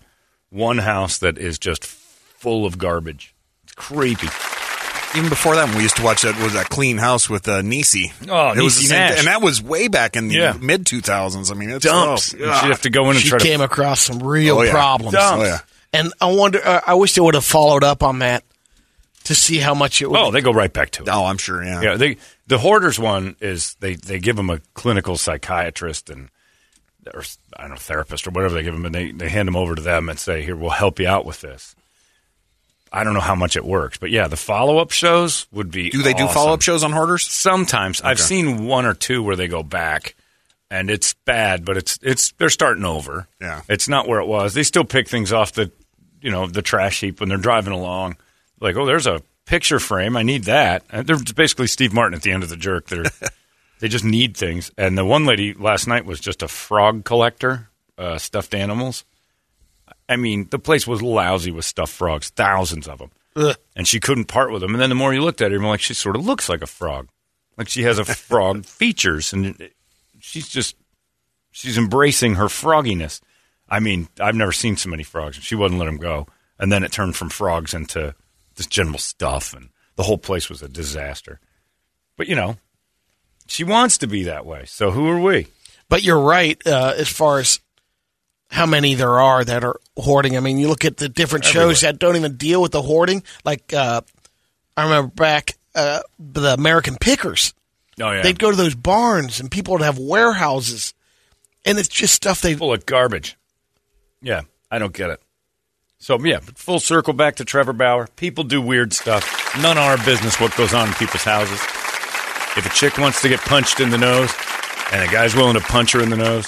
one 0.49 0.77
house 0.77 1.17
that 1.17 1.37
is 1.37 1.59
just 1.59 1.85
full 1.85 2.65
of 2.65 2.77
garbage. 2.77 3.35
It's 3.65 3.73
creepy. 3.73 4.27
Even 5.17 5.27
before 5.29 5.55
that, 5.55 5.75
we 5.75 5.81
used 5.81 5.97
to 5.97 6.03
watch 6.03 6.21
that 6.21 6.39
was 6.41 6.53
that 6.53 6.69
Clean 6.69 6.97
House 6.99 7.27
with 7.29 7.47
uh, 7.47 7.61
Niecy. 7.61 8.13
Oh, 8.29 8.51
it 8.51 8.61
was 8.61 8.77
the 8.77 8.83
same 8.83 8.99
Nash. 8.99 9.17
and 9.17 9.27
that 9.27 9.41
was 9.41 9.59
way 9.61 9.87
back 9.87 10.15
in 10.15 10.27
the 10.27 10.35
Yeah. 10.35 10.53
mid 10.61 10.85
two 10.85 11.01
thousands. 11.01 11.49
I 11.51 11.55
mean, 11.55 11.71
it's 11.71 11.83
Dumps. 11.83 12.35
oh, 12.35 12.37
You 12.37 12.45
have 12.45 12.81
to 12.83 12.91
go 12.91 13.05
in 13.09 13.15
and 13.15 13.19
she 13.19 13.29
try 13.29 13.39
to. 13.39 13.43
came 13.43 13.59
across 13.61 14.01
some 14.01 14.19
real 14.21 14.59
Oh, 14.59 14.61
yeah. 14.61 14.71
problems. 14.71 15.13
Dumps. 15.13 15.41
Oh, 15.41 15.45
yeah. 15.45 15.59
And 15.93 16.13
I 16.21 16.31
wonder. 16.31 16.59
Uh, 16.65 16.81
I 16.85 16.93
wish 16.95 17.15
they 17.15 17.21
would 17.21 17.33
have 17.35 17.45
followed 17.45 17.83
up 17.83 18.03
on 18.03 18.19
that 18.19 18.43
to 19.25 19.35
see 19.35 19.57
how 19.57 19.73
much 19.73 20.01
it 20.01 20.09
would. 20.09 20.19
Oh, 20.19 20.31
they 20.31 20.41
go 20.41 20.51
right 20.51 20.71
back 20.71 20.91
to 20.91 21.03
it. 21.03 21.09
Oh, 21.09 21.25
I'm 21.25 21.37
sure. 21.37 21.63
Yeah. 21.63 21.81
Yeah, 21.81 21.95
they 21.97 22.17
the 22.47 22.57
hoarders 22.57 22.99
one 22.99 23.35
is 23.39 23.75
they 23.79 23.95
they 23.95 24.19
give 24.19 24.35
them 24.35 24.49
a 24.49 24.59
clinical 24.73 25.17
psychiatrist 25.17 26.09
and 26.09 26.29
or 27.13 27.23
I 27.57 27.61
don't 27.63 27.71
know 27.71 27.75
therapist 27.77 28.27
or 28.27 28.31
whatever 28.31 28.53
they 28.53 28.63
give 28.63 28.73
them, 28.73 28.85
and 28.85 28.93
they 28.93 29.11
they 29.11 29.29
hand 29.29 29.47
them 29.47 29.55
over 29.55 29.75
to 29.75 29.81
them 29.81 30.09
and 30.09 30.19
say, 30.19 30.43
"Here, 30.43 30.55
we'll 30.55 30.69
help 30.69 30.99
you 30.99 31.07
out 31.07 31.25
with 31.25 31.41
this." 31.41 31.75
I 32.91 33.03
don't 33.03 33.13
know 33.13 33.19
how 33.19 33.35
much 33.35 33.55
it 33.55 33.63
works, 33.63 33.97
but 33.99 34.09
yeah, 34.09 34.27
the 34.27 34.35
follow 34.37 34.79
up 34.79 34.89
shows 34.91 35.45
would 35.51 35.69
be. 35.69 35.91
Do 35.91 36.01
they 36.01 36.13
do 36.13 36.27
follow 36.27 36.53
up 36.53 36.61
shows 36.61 36.83
on 36.83 36.91
hoarders? 36.91 37.25
Sometimes 37.27 38.01
I've 38.01 38.19
seen 38.19 38.65
one 38.65 38.85
or 38.85 38.95
two 38.95 39.21
where 39.21 39.35
they 39.35 39.47
go 39.47 39.61
back, 39.61 40.15
and 40.71 40.89
it's 40.89 41.13
bad, 41.13 41.65
but 41.65 41.77
it's 41.77 41.99
it's 42.01 42.31
they're 42.33 42.49
starting 42.49 42.85
over. 42.85 43.27
Yeah. 43.39 43.61
it's 43.69 43.87
not 43.87 44.07
where 44.07 44.19
it 44.19 44.27
was. 44.27 44.55
They 44.55 44.63
still 44.63 44.85
pick 44.85 45.07
things 45.07 45.31
off 45.31 45.51
the, 45.51 45.71
you 46.21 46.31
know, 46.31 46.47
the 46.47 46.61
trash 46.61 47.01
heap 47.01 47.19
when 47.19 47.29
they're 47.29 47.37
driving 47.37 47.73
along. 47.73 48.17
Like, 48.59 48.75
oh, 48.75 48.85
there's 48.85 49.07
a 49.07 49.21
picture 49.45 49.79
frame. 49.79 50.15
I 50.15 50.23
need 50.23 50.45
that. 50.45 50.83
And 50.89 51.07
they're 51.07 51.17
basically 51.35 51.67
Steve 51.67 51.93
Martin 51.93 52.15
at 52.15 52.21
the 52.21 52.31
end 52.31 52.43
of 52.43 52.49
the 52.49 52.57
jerk. 52.57 52.87
They're 52.87 53.05
they 53.79 53.87
just 53.87 54.05
need 54.05 54.35
things. 54.37 54.71
And 54.77 54.97
the 54.97 55.05
one 55.05 55.25
lady 55.25 55.53
last 55.53 55.87
night 55.87 56.05
was 56.05 56.19
just 56.19 56.43
a 56.43 56.47
frog 56.47 57.03
collector, 57.05 57.69
uh, 57.97 58.17
stuffed 58.17 58.53
animals. 58.53 59.05
I 60.07 60.15
mean, 60.15 60.47
the 60.49 60.59
place 60.59 60.87
was 60.87 61.01
lousy 61.01 61.51
with 61.51 61.65
stuffed 61.65 61.93
frogs, 61.93 62.29
thousands 62.29 62.87
of 62.87 62.99
them 62.99 63.11
Ugh. 63.35 63.55
and 63.75 63.87
she 63.87 63.99
couldn't 63.99 64.25
part 64.25 64.51
with 64.51 64.61
them. 64.61 64.73
And 64.73 64.81
then 64.81 64.89
the 64.89 64.95
more 64.95 65.13
you 65.13 65.21
looked 65.21 65.41
at 65.41 65.51
her, 65.51 65.57
you're 65.57 65.67
like, 65.67 65.81
she 65.81 65.93
sort 65.93 66.15
of 66.15 66.25
looks 66.25 66.49
like 66.49 66.61
a 66.61 66.67
frog, 66.67 67.09
like 67.57 67.69
she 67.69 67.83
has 67.83 67.99
a 67.99 68.05
frog 68.05 68.65
features, 68.65 69.33
and 69.33 69.69
she's 70.19 70.49
just 70.49 70.75
she's 71.51 71.77
embracing 71.77 72.35
her 72.35 72.45
frogginess. 72.45 73.21
I 73.69 73.79
mean, 73.79 74.07
I've 74.19 74.35
never 74.35 74.51
seen 74.51 74.77
so 74.77 74.89
many 74.89 75.03
frogs. 75.03 75.37
And 75.37 75.43
she 75.43 75.55
wouldn't 75.55 75.79
let 75.79 75.85
them 75.85 75.97
go, 75.97 76.27
and 76.57 76.71
then 76.71 76.83
it 76.83 76.91
turned 76.91 77.15
from 77.15 77.29
frogs 77.29 77.73
into 77.73 78.15
this 78.55 78.67
general 78.67 78.97
stuff, 78.97 79.53
and 79.53 79.69
the 79.95 80.03
whole 80.03 80.17
place 80.17 80.49
was 80.49 80.61
a 80.61 80.69
disaster. 80.69 81.39
But 82.17 82.27
you 82.27 82.35
know, 82.35 82.57
she 83.47 83.63
wants 83.63 83.97
to 83.99 84.07
be 84.07 84.23
that 84.23 84.45
way. 84.45 84.65
So 84.65 84.91
who 84.91 85.07
are 85.07 85.19
we? 85.19 85.47
But 85.87 86.03
you're 86.03 86.21
right 86.21 86.61
uh, 86.67 86.93
as 86.97 87.07
far 87.07 87.39
as 87.39 87.59
how 88.51 88.65
many 88.65 88.95
there 88.95 89.19
are 89.19 89.43
that 89.43 89.63
are 89.63 89.79
hoarding. 89.97 90.35
I 90.35 90.39
mean, 90.39 90.57
you 90.57 90.67
look 90.67 90.85
at 90.85 90.97
the 90.97 91.09
different 91.09 91.45
shows 91.45 91.81
that 91.81 91.99
don't 91.99 92.15
even 92.15 92.35
deal 92.35 92.61
with 92.61 92.71
the 92.71 92.81
hoarding. 92.81 93.23
Like 93.43 93.73
uh, 93.73 94.01
I 94.75 94.83
remember 94.83 95.11
back 95.11 95.57
uh, 95.75 96.01
the 96.19 96.53
American 96.53 96.97
Pickers. 96.99 97.53
Oh 98.01 98.11
yeah, 98.11 98.21
They'd 98.21 98.39
go 98.39 98.51
to 98.51 98.57
those 98.57 98.75
barns 98.75 99.39
and 99.39 99.51
people 99.51 99.73
would 99.73 99.81
have 99.81 99.97
warehouses, 99.97 100.93
and 101.65 101.77
it's 101.77 101.89
just 101.89 102.13
stuff 102.13 102.41
they. 102.41 102.55
full 102.55 102.73
of 102.73 102.85
garbage. 102.85 103.37
Yeah, 104.21 104.41
I 104.69 104.79
don't 104.79 104.93
get 104.93 105.09
it. 105.09 105.21
So 105.97 106.17
yeah, 106.19 106.39
full 106.39 106.79
circle 106.79 107.13
back 107.13 107.35
to 107.37 107.45
Trevor 107.45 107.73
Bauer. 107.73 108.07
People 108.15 108.43
do 108.45 108.61
weird 108.61 108.93
stuff. 108.93 109.55
None 109.61 109.77
of 109.77 109.83
our 109.83 109.97
business 110.05 110.39
what 110.39 110.55
goes 110.55 110.73
on 110.73 110.87
in 110.87 110.93
people's 110.93 111.23
houses. 111.23 111.59
If 112.57 112.65
a 112.65 112.69
chick 112.69 112.97
wants 112.97 113.21
to 113.21 113.29
get 113.29 113.39
punched 113.41 113.79
in 113.79 113.89
the 113.89 113.97
nose, 113.97 114.33
and 114.91 115.07
a 115.07 115.11
guy's 115.11 115.35
willing 115.35 115.55
to 115.55 115.61
punch 115.61 115.91
her 115.91 116.01
in 116.01 116.09
the 116.09 116.17
nose, 116.17 116.47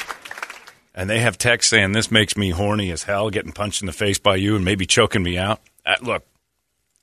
and 0.95 1.09
they 1.09 1.19
have 1.19 1.37
text 1.37 1.69
saying 1.69 1.91
this 1.91 2.11
makes 2.11 2.35
me 2.35 2.49
horny 2.49 2.91
as 2.91 3.03
hell, 3.03 3.29
getting 3.29 3.51
punched 3.51 3.81
in 3.81 3.85
the 3.85 3.93
face 3.93 4.19
by 4.19 4.35
you 4.35 4.55
and 4.55 4.65
maybe 4.65 4.85
choking 4.85 5.23
me 5.23 5.37
out. 5.37 5.61
Uh, 5.85 5.95
look, 6.01 6.25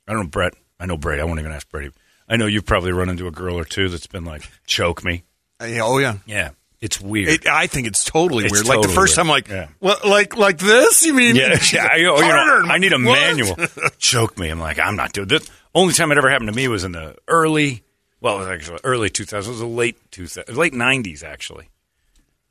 I 0.07 0.13
don't 0.13 0.23
know 0.23 0.29
Brett. 0.29 0.53
I 0.79 0.85
know 0.85 0.97
Brady. 0.97 1.21
I 1.21 1.25
won't 1.25 1.39
even 1.39 1.51
ask 1.51 1.69
Brady. 1.69 1.91
I 2.27 2.37
know 2.37 2.45
you've 2.45 2.65
probably 2.65 2.91
run 2.91 3.09
into 3.09 3.27
a 3.27 3.31
girl 3.31 3.57
or 3.57 3.65
two 3.65 3.89
that's 3.89 4.07
been 4.07 4.25
like 4.25 4.49
choke 4.65 5.03
me. 5.03 5.23
Uh, 5.61 5.65
yeah, 5.65 5.81
oh 5.83 5.97
yeah. 5.97 6.17
Yeah, 6.25 6.51
it's 6.81 6.99
weird. 7.01 7.29
It, 7.29 7.47
I 7.47 7.67
think 7.67 7.87
it's 7.87 8.03
totally 8.03 8.45
It's 8.45 8.53
weird. 8.53 8.65
like 8.67 8.81
the 8.81 8.87
first 8.87 9.17
weird. 9.17 9.25
time, 9.25 9.27
like, 9.27 9.47
Yeah. 9.49 9.67
what, 9.79 10.05
like, 10.07 10.37
like 10.37 10.57
this? 10.59 11.05
You 11.05 11.13
mean? 11.13 11.35
Yeah, 11.35 11.57
yeah. 11.73 11.87
I, 11.91 11.95
oh, 12.05 12.19
you 12.19 12.27
know, 12.27 12.71
I 12.73 12.77
need 12.77 12.93
a 12.93 12.97
What? 12.97 13.19
manual. 13.19 13.55
Choke 13.97 14.37
me. 14.37 14.49
I'm 14.49 14.59
like, 14.59 14.79
I'm 14.79 14.95
not 14.95 15.11
doing 15.13 15.27
this. 15.27 15.49
Only 15.75 15.93
time 15.93 16.11
it 16.11 16.17
ever 16.17 16.29
happened 16.29 16.49
to 16.49 16.55
me 16.55 16.67
was 16.67 16.83
in 16.83 16.93
the 16.93 17.15
early, 17.27 17.83
well, 18.21 18.37
it 18.37 18.39
was 18.39 18.47
actually 18.47 18.79
early 18.83 19.09
2000s. 19.09 19.45
It 19.45 19.49
was 19.49 19.59
the 19.59 19.65
late 19.67 19.97
2000s, 20.11 20.55
late 20.55 20.73
90s 20.73 21.23
actually. 21.23 21.69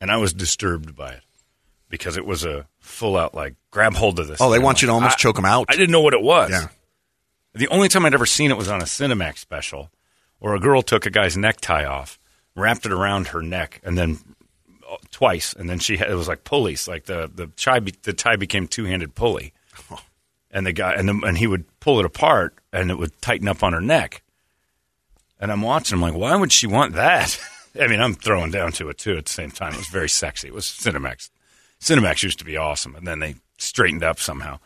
And 0.00 0.10
I 0.10 0.16
was 0.16 0.32
disturbed 0.32 0.96
by 0.96 1.10
it 1.12 1.22
because 1.88 2.16
it 2.16 2.24
was 2.24 2.44
a 2.44 2.66
full 2.78 3.16
out, 3.16 3.34
like, 3.34 3.54
grab 3.70 3.94
hold 3.94 4.18
of 4.18 4.28
this. 4.28 4.40
Oh, 4.40 4.50
they 4.50 4.58
want 4.58 4.80
you 4.82 4.86
to 4.86 4.92
almost 4.92 5.14
I- 5.14 5.18
choke 5.18 5.38
'em 5.38 5.44
out. 5.44 5.66
I 5.68 5.72
didn't 5.76 5.90
know 5.90 6.00
what 6.00 6.14
it 6.14 6.22
was. 6.22 6.50
Yeah. 6.50 6.68
The 7.54 7.68
only 7.68 7.88
time 7.88 8.06
I'd 8.06 8.14
ever 8.14 8.26
seen 8.26 8.50
it 8.50 8.56
was 8.56 8.68
on 8.68 8.80
a 8.80 8.84
Cinemax 8.84 9.38
special 9.38 9.90
where 10.38 10.54
a 10.54 10.60
girl 10.60 10.82
took 10.82 11.04
a 11.04 11.10
guy's 11.10 11.36
necktie 11.36 11.84
off, 11.84 12.18
wrapped 12.54 12.86
it 12.86 12.92
around 12.92 13.28
her 13.28 13.42
neck, 13.42 13.80
and 13.82 13.98
then 13.98 14.18
uh, 14.90 14.96
twice, 15.10 15.52
and 15.52 15.68
then 15.68 15.78
she 15.80 15.96
had, 15.96 16.10
it 16.10 16.14
was 16.14 16.28
like 16.28 16.44
pulleys, 16.44 16.86
like 16.88 17.04
the 17.06 17.30
the 17.34 17.48
tie 17.48 17.80
be, 17.80 17.92
the 18.02 18.12
tie 18.12 18.36
became 18.36 18.66
two 18.68 18.84
handed 18.84 19.14
pulley, 19.14 19.52
and 20.50 20.64
the 20.64 20.72
guy 20.72 20.92
and 20.94 21.08
the, 21.08 21.26
and 21.26 21.36
he 21.38 21.46
would 21.48 21.64
pull 21.80 21.98
it 21.98 22.06
apart 22.06 22.54
and 22.72 22.90
it 22.90 22.98
would 22.98 23.20
tighten 23.20 23.48
up 23.48 23.62
on 23.64 23.72
her 23.72 23.80
neck, 23.80 24.22
and 25.40 25.50
I'm 25.52 25.60
watching, 25.62 25.96
I'm 25.96 26.00
like, 26.02 26.14
why 26.14 26.34
would 26.36 26.52
she 26.52 26.66
want 26.68 26.94
that? 26.94 27.38
I 27.78 27.86
mean, 27.86 28.00
I'm 28.00 28.14
throwing 28.14 28.50
down 28.50 28.72
to 28.72 28.88
it 28.88 28.98
too 28.98 29.16
at 29.16 29.26
the 29.26 29.32
same 29.32 29.50
time. 29.50 29.74
It 29.74 29.78
was 29.78 29.88
very 29.88 30.08
sexy. 30.08 30.48
It 30.48 30.54
was 30.54 30.64
Cinemax. 30.64 31.30
Cinemax 31.80 32.22
used 32.22 32.38
to 32.40 32.44
be 32.44 32.56
awesome, 32.56 32.94
and 32.94 33.06
then 33.06 33.20
they 33.20 33.36
straightened 33.58 34.02
up 34.02 34.18
somehow. 34.18 34.58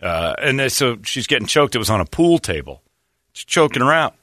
Uh, 0.00 0.34
and 0.40 0.60
then, 0.60 0.70
so 0.70 0.98
she's 1.02 1.26
getting 1.26 1.46
choked. 1.46 1.74
It 1.74 1.78
was 1.78 1.90
on 1.90 2.00
a 2.00 2.04
pool 2.04 2.38
table. 2.38 2.82
She's 3.32 3.44
choking 3.44 3.82
her 3.82 3.92
out. 3.92 4.14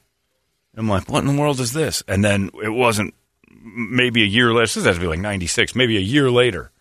I'm 0.77 0.89
like, 0.89 1.09
what 1.09 1.23
in 1.23 1.33
the 1.33 1.41
world 1.41 1.59
is 1.59 1.73
this? 1.73 2.03
And 2.07 2.23
then 2.23 2.51
it 2.61 2.69
wasn't 2.69 3.13
maybe 3.49 4.23
a 4.23 4.25
year 4.25 4.53
later. 4.53 4.61
This 4.61 4.75
has 4.75 4.95
to 4.95 5.01
be 5.01 5.07
like 5.07 5.19
96. 5.19 5.75
Maybe 5.75 5.97
a 5.97 6.01
year 6.01 6.29
later. 6.29 6.71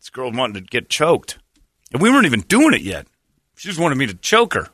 This 0.00 0.10
girl 0.10 0.32
wanted 0.32 0.54
to 0.54 0.60
get 0.60 0.88
choked. 0.88 1.38
And 1.92 2.02
we 2.02 2.10
weren't 2.10 2.26
even 2.26 2.40
doing 2.40 2.74
it 2.74 2.82
yet. 2.82 3.06
She 3.56 3.68
just 3.68 3.80
wanted 3.80 3.98
me 3.98 4.06
to 4.06 4.14
choke 4.14 4.54
her. 4.54 4.68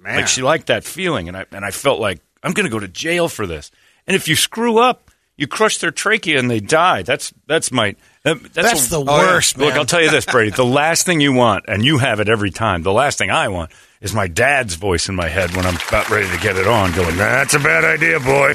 Man. 0.00 0.16
Like 0.16 0.28
she 0.28 0.42
liked 0.42 0.66
that 0.66 0.84
feeling. 0.84 1.28
And 1.28 1.36
I, 1.36 1.46
and 1.52 1.64
I 1.64 1.70
felt 1.70 2.00
like, 2.00 2.20
I'm 2.42 2.52
going 2.52 2.66
to 2.66 2.70
go 2.70 2.78
to 2.78 2.88
jail 2.88 3.28
for 3.28 3.46
this. 3.46 3.70
And 4.08 4.16
if 4.16 4.26
you 4.26 4.34
screw 4.34 4.78
up, 4.78 5.10
you 5.36 5.46
crush 5.46 5.78
their 5.78 5.92
trachea 5.92 6.40
and 6.40 6.50
they 6.50 6.58
die. 6.58 7.02
That's, 7.02 7.32
that's 7.46 7.70
my, 7.70 7.90
uh, 8.24 8.34
that's, 8.34 8.54
That's 8.54 8.86
a- 8.88 8.90
the 8.90 9.00
Oh, 9.00 9.04
yeah. 9.04 9.32
worst, 9.34 9.56
man. 9.56 9.68
Look, 9.68 9.76
I'll 9.76 9.84
tell 9.86 10.02
you 10.02 10.10
this, 10.10 10.24
Brady. 10.32 10.50
The 10.50 10.64
last 10.64 11.06
thing 11.06 11.20
you 11.20 11.32
want, 11.32 11.66
and 11.68 11.84
you 11.84 11.98
have 11.98 12.18
it 12.18 12.28
every 12.28 12.50
time, 12.50 12.82
the 12.82 12.92
last 12.92 13.18
thing 13.18 13.30
I 13.30 13.46
want 13.46 13.70
is 14.00 14.12
my 14.12 14.26
dad's 14.26 14.74
voice 14.74 15.08
in 15.08 15.14
my 15.14 15.28
head 15.28 15.54
when 15.54 15.64
I'm 15.66 15.76
about 15.88 16.10
ready 16.10 16.28
to 16.28 16.38
get 16.42 16.56
it 16.56 16.66
on, 16.66 16.90
going, 16.92 17.16
That's 17.16 17.54
a 17.54 17.58
bad 17.60 17.84
idea, 17.84 18.18
boy. 18.18 18.54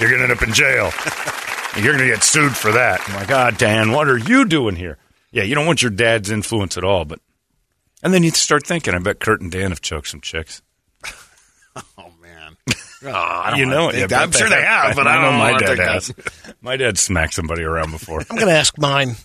You're 0.00 0.08
going 0.08 0.22
to 0.22 0.28
end 0.30 0.32
up 0.32 0.42
in 0.42 0.54
jail. 0.54 0.90
You're 1.76 1.94
going 1.96 2.06
to 2.08 2.14
get 2.14 2.22
sued 2.22 2.56
for 2.56 2.72
that. 2.72 3.00
I'm 3.08 3.16
like, 3.16 3.28
God, 3.28 3.58
Dan, 3.58 3.90
what 3.92 4.08
are 4.08 4.18
you 4.18 4.44
doing 4.46 4.76
here? 4.76 4.96
Yeah, 5.32 5.42
you 5.42 5.54
don't 5.54 5.66
want 5.66 5.82
your 5.82 5.90
dad's 5.90 6.30
influence 6.30 6.76
at 6.78 6.84
all, 6.84 7.04
but. 7.04 7.18
And 8.02 8.12
then 8.12 8.22
you 8.22 8.30
start 8.30 8.66
thinking, 8.66 8.94
I 8.94 8.98
bet 8.98 9.20
Kurt 9.20 9.40
and 9.40 9.50
Dan 9.52 9.70
have 9.70 9.80
choked 9.80 10.08
some 10.08 10.20
chicks. 10.20 10.60
Oh. 13.04 13.10
I 13.10 13.50
don't 13.50 13.58
You 13.58 13.66
know 13.66 13.88
it. 13.88 13.92
think 13.92 14.00
Yeah, 14.02 14.06
that. 14.18 14.22
I'm 14.22 14.30
sure 14.32 14.48
they 14.48 14.62
have, 14.62 14.94
but 14.96 15.06
I, 15.06 15.16
know 15.16 15.22
don't 15.30 15.32
know. 15.38 15.38
my 15.52 15.58
dad 15.58 15.78
has. 15.78 16.12
My 16.62 16.76
dad 16.76 16.96
smacked 16.96 17.34
somebody 17.34 17.62
around 17.64 17.90
before. 17.90 18.20
I'm 18.30 18.36
going 18.36 18.46
to 18.48 18.54
ask 18.54 18.78
mine. 18.78 19.16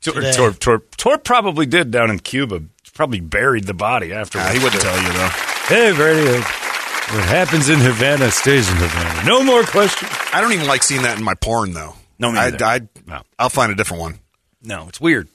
Tor, 0.00 0.14
Today. 0.14 0.32
Tor, 0.32 0.52
Tor, 0.52 0.78
Tor 0.96 1.18
probably 1.18 1.66
did 1.66 1.90
down 1.90 2.08
in 2.10 2.20
Cuba. 2.20 2.62
Probably 2.94 3.18
buried 3.20 3.64
the 3.64 3.74
body 3.74 4.12
afterwards. 4.12 4.46
Nah, 4.48 4.54
he 4.56 4.62
wouldn't 4.62 4.80
tell 4.80 4.96
you 4.96 5.12
though. 5.12 5.28
Hey, 5.66 5.92
Brady, 5.92 6.28
uh, 6.30 6.34
what 6.36 7.24
happens 7.24 7.68
in 7.68 7.80
Havana 7.80 8.30
stays 8.30 8.70
in 8.70 8.76
Havana. 8.76 9.26
No 9.26 9.42
more 9.42 9.64
questions. 9.64 10.12
I 10.32 10.40
don't 10.40 10.52
even 10.52 10.68
like 10.68 10.84
seeing 10.84 11.02
that 11.02 11.18
in 11.18 11.24
my 11.24 11.34
porn 11.34 11.72
though. 11.72 11.94
No, 12.20 12.30
me 12.30 12.38
I, 12.38 12.50
neither. 12.50 12.64
I, 12.64 12.80
No. 13.08 13.22
I'll 13.36 13.48
find 13.48 13.72
a 13.72 13.74
different 13.74 14.00
one. 14.02 14.20
No, 14.62 14.86
it's 14.88 15.00
weird. 15.00 15.26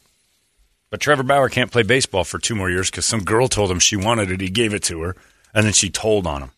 But 0.89 1.01
Trevor 1.01 1.23
Bauer 1.23 1.49
can't 1.49 1.69
play 1.71 1.83
baseball 1.83 2.23
for 2.23 2.39
two 2.39 2.55
more 2.55 2.69
years 2.69 2.89
because 2.89 3.05
some 3.05 3.25
girl 3.25 3.49
told 3.49 3.69
him 3.69 3.79
she 3.79 3.97
wanted 3.97 4.31
it. 4.31 4.39
He 4.39 4.49
gave 4.49 4.73
it 4.73 4.83
to 4.83 5.01
her, 5.01 5.15
and 5.53 5.65
then 5.65 5.73
she 5.73 5.89
told 5.89 6.25
on 6.25 6.41
him, 6.43 6.51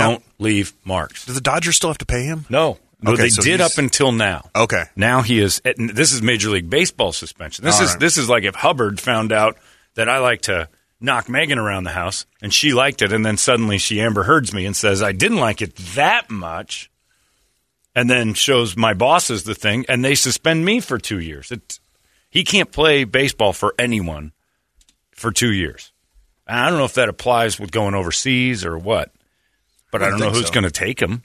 "Don't 0.00 0.22
leave 0.38 0.72
marks." 0.84 1.24
Do 1.26 1.32
the 1.32 1.40
Dodgers 1.40 1.76
still 1.76 1.90
have 1.90 1.98
to 1.98 2.06
pay 2.06 2.24
him? 2.24 2.46
No, 2.48 2.78
no, 3.00 3.12
Okay, 3.12 3.22
they 3.22 3.28
so 3.30 3.42
did 3.42 3.60
up 3.60 3.78
until 3.78 4.12
now. 4.12 4.50
Okay. 4.54 4.84
Now 4.96 5.22
he 5.22 5.40
is. 5.40 5.60
and 5.64 5.90
This 5.90 6.12
is 6.12 6.22
Major 6.22 6.50
League 6.50 6.70
Baseball 6.70 7.12
suspension. 7.12 7.64
This 7.64 7.76
All 7.76 7.84
is 7.84 7.90
right. 7.90 8.00
this 8.00 8.16
is 8.18 8.28
like 8.28 8.44
if 8.44 8.54
Hubbard 8.54 9.00
found 9.00 9.32
out 9.32 9.56
that 9.94 10.08
I 10.08 10.18
like 10.18 10.42
to 10.42 10.68
knock 11.00 11.28
Megan 11.28 11.58
around 11.58 11.84
the 11.84 11.90
house, 11.90 12.24
and 12.40 12.52
she 12.52 12.72
liked 12.72 13.02
it, 13.02 13.12
and 13.12 13.24
then 13.24 13.36
suddenly 13.36 13.78
she 13.78 14.00
Amber 14.00 14.22
Heards 14.24 14.52
me 14.52 14.64
and 14.66 14.74
says 14.74 15.02
I 15.02 15.12
didn't 15.12 15.38
like 15.38 15.60
it 15.60 15.76
that 15.94 16.30
much, 16.30 16.90
and 17.94 18.08
then 18.08 18.34
shows 18.34 18.76
my 18.76 18.94
bosses 18.94 19.44
the 19.44 19.54
thing, 19.54 19.84
and 19.88 20.04
they 20.04 20.14
suspend 20.14 20.64
me 20.64 20.80
for 20.80 20.98
two 20.98 21.18
years. 21.20 21.50
It, 21.50 21.78
he 22.30 22.44
can't 22.44 22.72
play 22.72 23.04
baseball 23.04 23.52
for 23.52 23.74
anyone 23.78 24.32
for 25.12 25.32
two 25.32 25.52
years. 25.52 25.92
And 26.46 26.58
I 26.58 26.68
don't 26.68 26.78
know 26.78 26.84
if 26.84 26.94
that 26.94 27.08
applies 27.08 27.58
with 27.58 27.70
going 27.72 27.94
overseas 27.94 28.64
or 28.64 28.76
what, 28.78 29.10
but 29.98 30.04
I, 30.04 30.08
I 30.08 30.10
don't 30.10 30.20
know 30.20 30.30
who's 30.30 30.48
so. 30.48 30.52
going 30.52 30.64
to 30.64 30.70
take 30.70 31.00
him. 31.00 31.22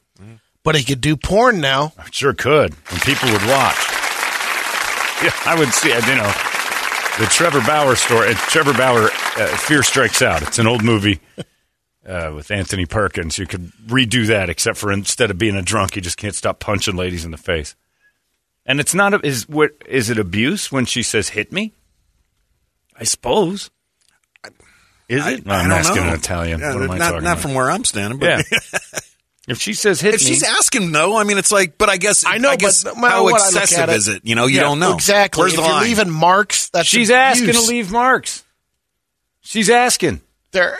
But 0.64 0.76
he 0.76 0.84
could 0.84 1.02
do 1.02 1.18
porn 1.18 1.60
now. 1.60 1.94
I 1.98 2.08
sure 2.12 2.34
could, 2.34 2.76
and 2.92 3.02
people 3.02 3.32
would 3.32 3.42
watch. 3.48 3.78
Yeah, 5.24 5.34
I 5.46 5.56
would 5.58 5.70
see. 5.74 5.90
You 5.90 6.16
know, 6.16 6.32
the 7.20 7.26
Trevor 7.32 7.62
Bauer 7.62 7.96
story. 7.96 8.30
uh, 8.30 8.34
Trevor 8.36 8.74
Bauer, 8.74 9.10
uh, 9.38 9.58
Fear 9.58 9.82
Strikes 9.84 10.22
Out. 10.22 10.44
It's 10.44 10.60
an 10.60 10.68
old 10.68 10.84
movie 10.84 11.20
uh, 12.06 12.32
with 12.36 12.52
Anthony 12.52 12.86
Perkins. 12.86 13.38
You 13.40 13.48
could 13.48 13.72
redo 13.88 14.28
that, 14.28 14.50
except 14.50 14.78
for 14.78 14.92
instead 14.92 15.32
of 15.32 15.38
being 15.38 15.56
a 15.56 15.62
drunk, 15.64 15.96
he 15.96 16.02
just 16.02 16.18
can't 16.18 16.36
stop 16.36 16.60
punching 16.60 16.96
ladies 16.96 17.26
in 17.26 17.32
the 17.32 17.38
face. 17.38 17.76
And 18.66 18.80
it's 18.80 18.94
not 18.94 19.14
a, 19.16 19.26
is 19.26 19.50
what 19.50 19.72
is 19.88 20.10
it 20.12 20.20
abuse 20.20 20.72
when 20.72 20.86
she 20.86 21.02
says 21.02 21.30
hit 21.30 21.52
me? 21.52 21.74
I 22.96 23.04
suppose. 23.04 23.72
Is 25.12 25.26
it? 25.28 25.48
I 25.48 25.60
I'm 25.62 25.70
don't 25.70 25.78
asking 25.80 25.96
know. 25.98 26.10
an 26.10 26.14
Italian. 26.16 26.60
Yeah, 26.60 26.74
what 26.74 26.84
am 26.84 26.92
I 26.92 26.98
not 26.98 27.10
talking 27.12 27.24
not 27.24 27.32
about? 27.34 27.40
from 27.42 27.54
where 27.54 27.70
I'm 27.70 27.84
standing, 27.84 28.18
but 28.20 28.28
Yeah. 28.28 28.42
if 29.48 29.60
she 29.62 29.74
says 29.74 30.00
hit 30.00 30.14
if 30.16 30.22
me, 30.22 30.28
she's 30.28 30.44
asking, 30.44 30.92
no, 30.92 31.18
I 31.18 31.24
mean, 31.24 31.38
it's 31.38 31.52
like, 31.52 31.78
but 31.78 31.90
I 31.90 31.98
guess 31.98 32.24
I 32.26 32.38
know, 32.38 32.50
I 32.50 32.56
guess 32.56 32.84
but 32.84 32.96
how 32.96 33.28
I 33.28 33.32
excessive 33.32 33.90
it- 33.90 33.96
is 33.96 34.08
it? 34.08 34.22
You 34.26 34.36
know, 34.36 34.46
you 34.46 34.56
Yeah, 34.58 34.62
don't 34.64 34.80
know 34.80 34.94
Exactly. 34.94 35.42
Where's 35.42 35.54
if 35.54 35.58
the 35.60 35.64
you're 35.66 35.72
line? 35.74 35.84
leaving 35.84 36.10
marks, 36.10 36.70
that's 36.70 36.88
she's 36.88 37.10
abuse. 37.10 37.18
asking 37.42 37.54
to 37.54 37.62
leave 37.62 37.92
marks. 37.92 38.44
She's 39.42 39.70
asking. 39.70 40.22
There, 40.52 40.78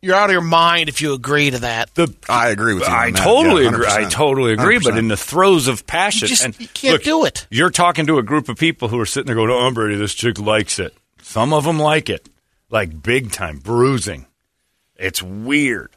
you're 0.00 0.14
out 0.16 0.26
of 0.30 0.32
your 0.32 0.40
mind 0.40 0.88
if 0.88 1.00
you 1.02 1.12
agree 1.12 1.50
to 1.50 1.58
that. 1.60 1.94
The 1.94 2.14
I 2.28 2.48
agree 2.48 2.74
with 2.74 2.84
you. 2.84 2.88
I 2.94 3.10
totally 3.10 3.64
Yeah, 3.64 3.70
agree. 3.70 3.86
I 3.88 4.04
totally 4.08 4.52
agree. 4.54 4.78
But 4.78 4.94
100%. 4.94 4.98
in 4.98 5.08
the 5.08 5.16
throes 5.16 5.68
of 5.68 5.86
passion, 5.86 6.26
You 6.26 6.28
just- 6.28 6.44
and 6.44 6.58
you 6.60 6.68
can't 6.68 6.92
look, 6.94 7.02
do 7.02 7.24
it. 7.26 7.46
You're 7.50 7.70
talking 7.70 8.06
to 8.06 8.18
a 8.18 8.22
group 8.22 8.48
of 8.48 8.56
people 8.56 8.88
who 8.88 8.98
are 8.98 9.06
sitting 9.06 9.26
there 9.26 9.34
going, 9.36 9.50
"Oh, 9.50 9.66
I'm 9.66 9.74
Brady. 9.74 9.96
This 9.96 10.14
chick 10.14 10.38
likes 10.38 10.78
it." 10.78 10.94
Some 11.22 11.52
of 11.52 11.64
them 11.64 11.78
like 11.78 12.08
it, 12.08 12.26
like 12.70 13.02
big 13.02 13.32
time 13.32 13.58
bruising. 13.58 14.26
It's 14.96 15.22
weird. 15.22 15.90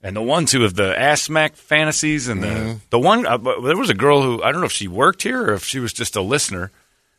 And 0.00 0.14
the 0.14 0.22
ones 0.22 0.52
who 0.52 0.62
have 0.62 0.74
the 0.74 0.96
ass 0.98 1.22
smack 1.22 1.56
fantasies, 1.56 2.28
and 2.28 2.42
the 2.42 2.46
Mm-hmm. 2.48 2.78
the 2.90 2.98
one 3.00 3.26
uh, 3.26 3.36
there 3.36 3.76
was 3.76 3.90
a 3.90 3.94
girl 3.94 4.22
who 4.22 4.42
I 4.42 4.52
don't 4.52 4.60
know 4.60 4.66
if 4.66 4.72
she 4.72 4.86
worked 4.88 5.22
here 5.22 5.42
or 5.50 5.54
if 5.54 5.64
she 5.64 5.80
was 5.80 5.92
just 5.92 6.14
a 6.14 6.22
listener, 6.22 6.70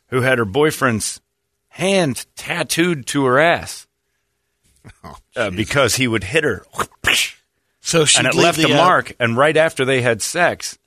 who 0.08 0.22
had 0.22 0.38
her 0.38 0.46
boyfriend's 0.46 1.20
hand 1.68 2.24
tattooed 2.36 3.06
to 3.08 3.24
her 3.26 3.38
ass 3.38 3.86
Oh, 5.04 5.16
uh, 5.36 5.50
because 5.50 5.96
he 5.96 6.08
would 6.08 6.24
hit 6.24 6.42
her. 6.42 6.64
So 7.82 8.06
she 8.06 8.18
and 8.18 8.26
it 8.26 8.34
left 8.34 8.58
a 8.58 8.64
uh, 8.64 8.76
mark. 8.76 9.12
And 9.20 9.36
right 9.36 9.56
after 9.56 9.84
they 9.84 10.00
had 10.00 10.22
sex, 10.22 10.78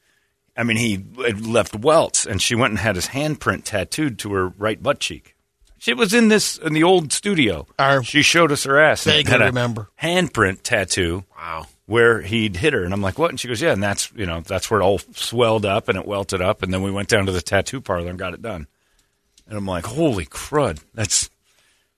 I 0.57 0.63
mean, 0.63 0.77
he 0.77 1.03
left 1.33 1.75
welts, 1.75 2.25
and 2.25 2.41
she 2.41 2.55
went 2.55 2.71
and 2.71 2.79
had 2.79 2.95
his 2.95 3.09
handprint 3.09 3.65
tattooed 3.65 4.17
to 4.19 4.33
her 4.33 4.47
right 4.47 4.81
butt 4.81 4.99
cheek. 4.99 5.35
She 5.83 5.93
was 5.93 6.13
in 6.13 6.29
this 6.29 6.57
in 6.57 6.71
the 6.71 6.83
old 6.83 7.11
studio. 7.11 7.67
I 7.77 8.01
she 8.03 8.21
showed 8.21 8.53
us 8.53 8.63
her 8.63 8.79
ass. 8.79 9.05
and 9.05 9.15
it 9.15 9.27
vaguely 9.27 9.43
a 9.43 9.47
remember. 9.47 9.89
handprint 10.01 10.63
tattoo. 10.63 11.25
Wow. 11.37 11.67
Where 11.87 12.21
he'd 12.21 12.55
hit 12.55 12.71
her, 12.71 12.85
and 12.85 12.93
I'm 12.93 13.01
like, 13.01 13.19
"What?" 13.19 13.31
And 13.31 13.37
she 13.39 13.49
goes, 13.49 13.61
"Yeah." 13.61 13.73
And 13.73 13.83
that's 13.83 14.09
you 14.15 14.25
know 14.25 14.39
that's 14.39 14.71
where 14.71 14.79
it 14.79 14.83
all 14.85 14.99
swelled 15.11 15.65
up 15.65 15.89
and 15.89 15.97
it 15.97 16.05
welted 16.05 16.41
up, 16.41 16.63
and 16.63 16.73
then 16.73 16.83
we 16.83 16.89
went 16.89 17.09
down 17.09 17.25
to 17.25 17.33
the 17.33 17.41
tattoo 17.41 17.81
parlor 17.81 18.09
and 18.09 18.17
got 18.17 18.33
it 18.33 18.41
done. 18.41 18.67
And 19.45 19.57
I'm 19.57 19.65
like, 19.65 19.85
"Holy 19.85 20.25
crud!" 20.25 20.79
That's 20.93 21.29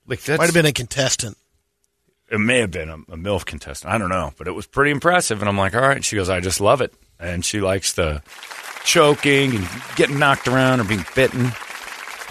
like 0.07 0.23
that's 0.23 0.39
Might 0.39 0.45
have 0.45 0.55
been 0.55 0.65
a 0.65 0.73
contestant. 0.73 1.37
it 2.31 2.39
may 2.39 2.61
have 2.61 2.71
been 2.71 2.89
a, 2.89 2.95
a 2.95 3.17
MILF 3.17 3.45
contestant. 3.45 3.93
I 3.93 3.99
don't 3.99 4.09
know, 4.09 4.33
but 4.39 4.47
it 4.47 4.53
was 4.55 4.65
pretty 4.65 4.89
impressive. 4.89 5.43
And 5.43 5.47
I'm 5.47 5.59
like, 5.59 5.75
all 5.75 5.81
right. 5.81 6.03
She 6.03 6.15
goes, 6.15 6.27
I 6.27 6.39
just 6.39 6.59
love 6.59 6.81
it. 6.81 6.91
And 7.19 7.45
she 7.45 7.61
likes 7.61 7.93
the 7.93 8.23
choking 8.83 9.55
and 9.55 9.67
getting 9.95 10.17
knocked 10.17 10.47
around 10.47 10.79
or 10.79 10.85
being 10.85 11.05
bitten. 11.15 11.51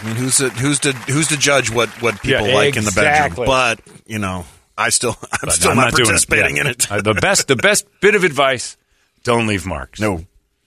I 0.05 0.07
mean, 0.09 0.17
who's 0.17 0.37
to, 0.37 0.51
who's 0.51 0.79
to 0.81 0.93
who's 0.93 1.29
to 1.29 1.37
judge 1.39 1.71
what 1.71 1.89
what 2.03 2.21
people 2.21 2.47
Yeah, 2.47 2.55
like 2.55 2.77
in 2.77 2.83
the 2.85 2.89
exactly. 2.89 3.31
bedroom? 3.31 3.47
But 3.47 3.81
you 4.07 4.19
know, 4.19 4.45
I 4.77 4.91
still 4.91 5.17
I'm 5.33 5.39
But 5.43 5.53
still 5.53 5.71
I'm 5.71 5.77
not, 5.79 5.93
doing 5.95 6.05
participating 6.07 6.57
Yeah. 6.57 6.63
in 6.63 6.67
it. 6.69 6.91
Uh, 6.93 7.01
the 7.01 7.15
best, 7.15 7.49
the 7.49 7.57
best 7.57 7.87
bit 8.01 8.15
of 8.15 8.23
advice: 8.25 8.77
don't 9.23 9.47
leave 9.47 9.65
marks. 9.65 10.01
No. 10.01 10.25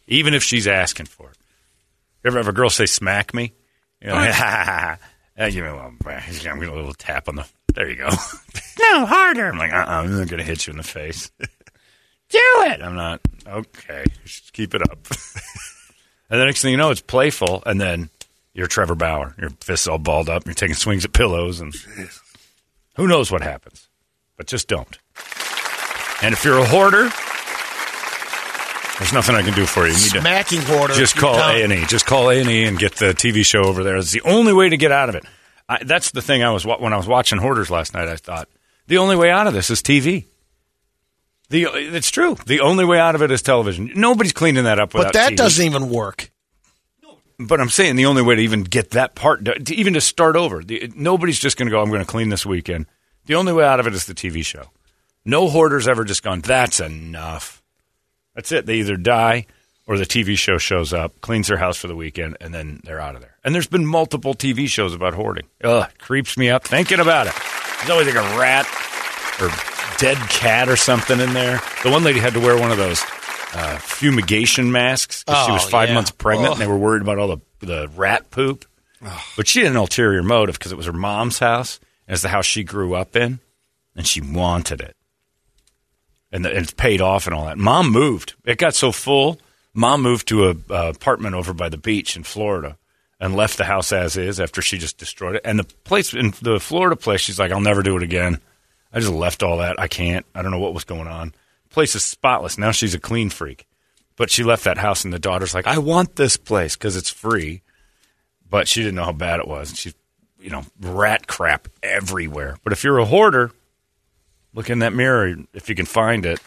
even 0.08 0.34
if 0.34 0.44
she's 0.44 0.67
asking 0.67 1.06
for 1.06 1.29
it. 1.29 1.38
You 2.24 2.29
ever 2.29 2.38
have 2.39 2.48
a 2.48 2.53
girl 2.53 2.70
say 2.70 2.86
"smack 2.88 3.34
me"? 3.34 3.53
You 4.01 4.08
know, 4.08 4.15
ha, 4.15 4.32
ha, 4.32 4.63
ha. 4.65 4.98
Uh, 5.39 5.46
know, 5.63 5.75
well, 5.75 5.86
I'm 5.86 5.98
going 6.03 6.20
to 6.20 6.74
a 6.74 6.75
little 6.75 6.94
tap 6.94 7.29
on 7.29 7.36
the. 7.36 7.46
There 7.75 7.88
you 7.88 7.96
go. 7.96 8.08
no, 8.79 9.06
harder. 9.06 9.48
I'm 9.51 9.58
like, 9.60 9.72
uh-uh, 9.72 9.86
I'm 9.88 10.17
not 10.17 10.27
going 10.27 10.39
to 10.39 10.44
hit 10.44 10.65
you 10.65 10.72
in 10.72 10.77
the 10.77 10.84
face. 10.84 11.29
Do 11.39 12.39
it. 12.65 12.82
I'm 12.82 12.96
not. 12.96 13.22
Okay, 13.48 14.03
just 14.25 14.51
keep 14.51 14.74
it 14.74 14.81
up. 14.81 14.98
and 16.29 16.42
the 16.42 16.46
next 16.46 16.62
thing 16.64 16.72
you 16.72 16.77
know, 16.77 16.90
it's 16.90 17.01
playful, 17.01 17.62
and 17.68 17.79
then 17.79 18.09
you're 18.57 18.67
Trevor 18.67 18.96
Bauer. 18.96 19.35
Your 19.39 19.51
fists 19.61 19.87
all 19.87 20.00
balled 20.00 20.29
up. 20.29 20.46
You're 20.46 20.55
taking 20.55 20.75
swings 20.75 21.05
at 21.05 21.13
pillows, 21.13 21.61
and 21.61 21.74
who 22.96 23.07
knows 23.07 23.31
what 23.31 23.43
happens. 23.43 23.87
But 24.35 24.48
just 24.48 24.67
don't. 24.67 24.98
And 26.24 26.33
if 26.33 26.43
you're 26.43 26.57
a 26.57 26.65
hoarder, 26.65 27.09
there's 28.98 29.13
nothing 29.13 29.35
I 29.35 29.43
can 29.43 29.53
do 29.53 29.67
for 29.67 29.81
you. 29.81 29.93
You 29.93 30.13
need 30.13 30.22
Smacking 30.22 30.61
hoarder. 30.63 30.96
just 30.96 31.15
call. 31.15 31.35
A 31.35 31.63
and 31.63 31.72
E. 31.72 31.85
Just 31.85 32.07
call 32.07 32.31
A 32.31 32.41
and 32.41 32.50
E 32.50 32.65
and 32.65 32.79
get 32.79 32.96
the 32.96 33.13
TV 33.13 33.46
show 33.46 33.61
over 33.61 33.83
there. 33.83 33.96
It's 33.96 34.11
the 34.11 34.22
only 34.22 34.53
way 34.53 34.70
to 34.70 34.77
get 34.77 34.91
out 34.91 35.09
of 35.09 35.15
it. 35.15 35.24
I, 35.70 35.83
that's 35.83 36.09
the 36.11 36.24
thing. 36.24 36.41
I 36.41 36.50
was 36.50 36.65
when 36.65 36.93
I 36.93 36.98
was 36.98 37.07
watching 37.07 37.37
Hoarders 37.37 37.70
last 37.70 37.93
night. 37.93 38.07
I 38.07 38.15
thought 38.15 38.50
the 38.87 38.98
only 38.98 39.15
way 39.15 39.29
out 39.29 39.46
of 39.46 39.53
this 39.53 39.70
is 39.70 39.83
TV. 39.83 40.25
The 41.50 41.65
it's 41.74 42.09
true. 42.09 42.37
The 42.48 42.61
only 42.61 42.85
way 42.85 43.00
out 43.00 43.13
of 43.13 43.22
it 43.22 43.29
is 43.29 43.43
television. 43.43 43.91
Nobody's 43.96 44.33
cleaning 44.33 44.63
that 44.63 44.79
up 44.79 44.96
without. 44.96 45.13
But 45.13 45.20
that 45.20 45.33
TV. 45.33 45.37
doesn't 45.37 45.63
even 45.65 45.89
work. 45.89 46.31
But 47.40 47.62
I'm 47.62 47.70
saying 47.70 47.96
the 47.96 48.08
only 48.08 48.24
way 48.24 48.36
to 48.36 48.42
even 48.42 48.64
get 48.64 48.92
that 48.92 49.14
part, 49.14 49.46
to, 49.46 49.74
even 49.74 49.94
to 49.94 50.02
start 50.02 50.36
over, 50.36 50.64
the, 50.64 50.92
nobody's 50.96 51.40
just 51.40 51.58
going 51.58 51.68
to 51.68 51.72
go. 51.72 51.82
I'm 51.82 51.90
going 51.90 52.02
to 52.02 52.06
clean 52.06 52.30
this 52.30 52.46
weekend. 52.46 52.88
The 53.26 53.36
only 53.36 53.54
way 53.54 53.66
out 53.66 53.80
of 53.80 53.88
it 53.88 53.94
is 53.94 54.06
the 54.06 54.16
TV 54.16 54.44
show. 54.44 54.72
No 55.24 55.48
hoarder's 55.48 55.88
ever 55.88 56.04
just 56.04 56.24
gone. 56.24 56.42
That's 56.42 56.80
enough. 56.80 57.62
That's 58.34 58.52
it. 58.52 58.66
They 58.66 58.76
either 58.76 58.98
die 58.98 59.46
or 59.86 59.98
the 59.98 60.06
TV 60.06 60.38
show 60.38 60.58
shows 60.58 60.94
up, 60.94 61.20
cleans 61.22 61.48
their 61.48 61.58
house 61.58 61.78
for 61.78 61.88
the 61.88 61.96
weekend, 61.96 62.38
and 62.42 62.54
then 62.54 62.82
they're 62.84 63.00
out 63.00 63.16
of 63.16 63.22
there. 63.22 63.38
And 63.44 63.54
there's 63.54 63.68
been 63.68 63.86
multiple 63.86 64.34
TV 64.34 64.68
shows 64.68 64.94
about 64.94 65.14
hoarding. 65.14 65.48
Ugh, 65.64 65.90
creeps 66.00 66.38
me 66.38 66.50
up 66.50 66.66
thinking 66.66 67.00
about 67.00 67.28
it. 67.28 67.34
There's 67.80 67.90
always 67.92 68.08
like 68.08 68.16
a 68.16 68.38
rat 68.38 68.66
or 69.40 69.50
dead 69.98 70.18
cat 70.30 70.70
or 70.70 70.76
something 70.76 71.20
in 71.20 71.34
there. 71.34 71.62
The 71.84 71.92
one 71.92 72.04
lady 72.04 72.20
had 72.20 72.34
to 72.34 72.40
wear 72.40 72.58
one 72.58 72.72
of 72.72 72.78
those 72.78 73.02
uh, 73.53 73.77
fumigation 73.77 74.72
masks 74.72 75.24
because 75.24 75.46
she 75.46 75.51
was 75.51 75.66
five 75.66 75.90
yeah. 75.90 75.96
months 75.96 76.12
pregnant, 76.12 76.48
Ugh. 76.48 76.53
and 76.53 76.62
they 76.62 76.68
were 76.68 76.77
worried 76.77 77.01
about 77.01 77.18
all 77.18 77.27
the 77.27 77.38
the 77.60 77.90
rat 77.96 78.29
poop. 78.29 78.66
But 79.36 79.48
she 79.48 79.62
had 79.62 79.72
an 79.72 79.77
ulterior 79.77 80.24
motive 80.24 80.57
because 80.57 80.72
it 80.72 80.77
was 80.77 80.88
her 80.88 80.94
mom's 80.94 81.40
house, 81.40 81.79
and 82.07 82.14
it's 82.14 82.24
the 82.24 82.29
house 82.29 82.46
she 82.46 82.64
grew 82.64 82.96
up 82.96 83.16
in, 83.16 83.40
and 83.96 84.07
she 84.07 84.22
wanted 84.22 84.81
it, 84.81 84.96
and, 86.31 86.44
the, 86.44 86.50
and 86.50 86.60
it's 86.60 86.74
paid 86.74 87.00
off 87.00 87.27
and 87.27 87.36
all 87.36 87.46
that. 87.46 87.57
Mom 87.57 87.92
moved; 87.92 88.36
it 88.44 88.57
got 88.57 88.75
so 88.75 88.92
full. 88.92 89.40
Mom 89.74 90.01
moved 90.01 90.27
to 90.29 90.50
an 90.50 90.64
uh, 90.70 90.92
apartment 90.96 91.36
over 91.36 91.53
by 91.53 91.70
the 91.70 91.77
beach 91.77 92.16
in 92.16 92.24
Florida, 92.24 92.77
and 93.20 93.36
left 93.36 93.57
the 93.57 93.66
house 93.66 93.92
as 93.92 94.18
is 94.18 94.40
after 94.40 94.62
she 94.62 94.77
just 94.77 94.98
destroyed 94.98 95.36
it. 95.36 95.42
And 95.46 95.60
the 95.60 95.64
place 95.64 96.14
in 96.14 96.33
the 96.42 96.60
Florida 96.60 96.96
place, 96.96 97.22
she's 97.22 97.40
like, 97.40 97.51
"I'll 97.51 97.62
never 97.62 97.83
do 97.83 97.98
it 97.98 98.03
again." 98.03 98.40
I 98.92 99.00
just 99.00 99.12
left 99.12 99.44
all 99.44 99.57
that. 99.57 99.79
I 99.79 99.88
can't. 99.88 100.25
I 100.33 100.42
don't 100.42 100.51
know 100.51 100.60
what 100.60 100.74
was 100.74 100.86
going 100.86 101.07
on. 101.07 101.33
Place 101.77 101.94
is 101.94 102.03
spotless. 102.03 102.57
Now 102.57 102.72
she's 102.72 102.96
a 102.96 103.00
clean 103.00 103.29
freak. 103.29 103.68
But 104.16 104.31
she 104.31 104.44
left 104.44 104.63
that 104.63 104.79
house, 104.79 105.05
and 105.05 105.13
the 105.13 105.20
daughter's 105.20 105.53
like, 105.53 105.68
I 105.68 105.77
want 105.77 106.16
this 106.16 106.35
place 106.35 106.75
because 106.75 106.96
it's 106.96 107.11
free. 107.11 107.61
But 108.50 108.68
she 108.68 108.81
didn't 108.81 108.96
know 108.96 109.03
how 109.03 109.11
bad 109.11 109.40
it 109.40 109.48
was. 109.48 109.75
She, 109.75 109.94
you 110.40 110.50
know, 110.50 110.63
rat 110.81 111.27
crap 111.27 111.68
everywhere. 111.83 112.57
But 112.63 112.74
if 112.74 112.83
you're 112.83 112.98
a 112.98 113.05
hoarder, 113.05 113.51
look 114.55 114.72
in 114.72 114.79
that 114.79 114.92
mirror 114.92 115.35
if 115.53 115.70
you 115.70 115.75
can 115.75 115.85
find 115.85 116.25
it. 116.25 116.40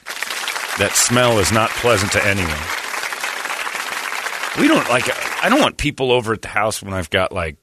That 0.78 0.94
smell 0.94 1.38
is 1.38 1.52
not 1.52 1.70
pleasant 1.70 2.10
to 2.10 2.26
anyone. 2.26 2.50
We 4.58 4.66
don't 4.66 4.88
like. 4.90 5.04
I 5.44 5.48
don't 5.48 5.60
want 5.60 5.76
people 5.76 6.10
over 6.10 6.32
at 6.32 6.42
the 6.42 6.48
house 6.48 6.82
when 6.82 6.92
I've 6.92 7.08
got 7.08 7.30
like 7.30 7.56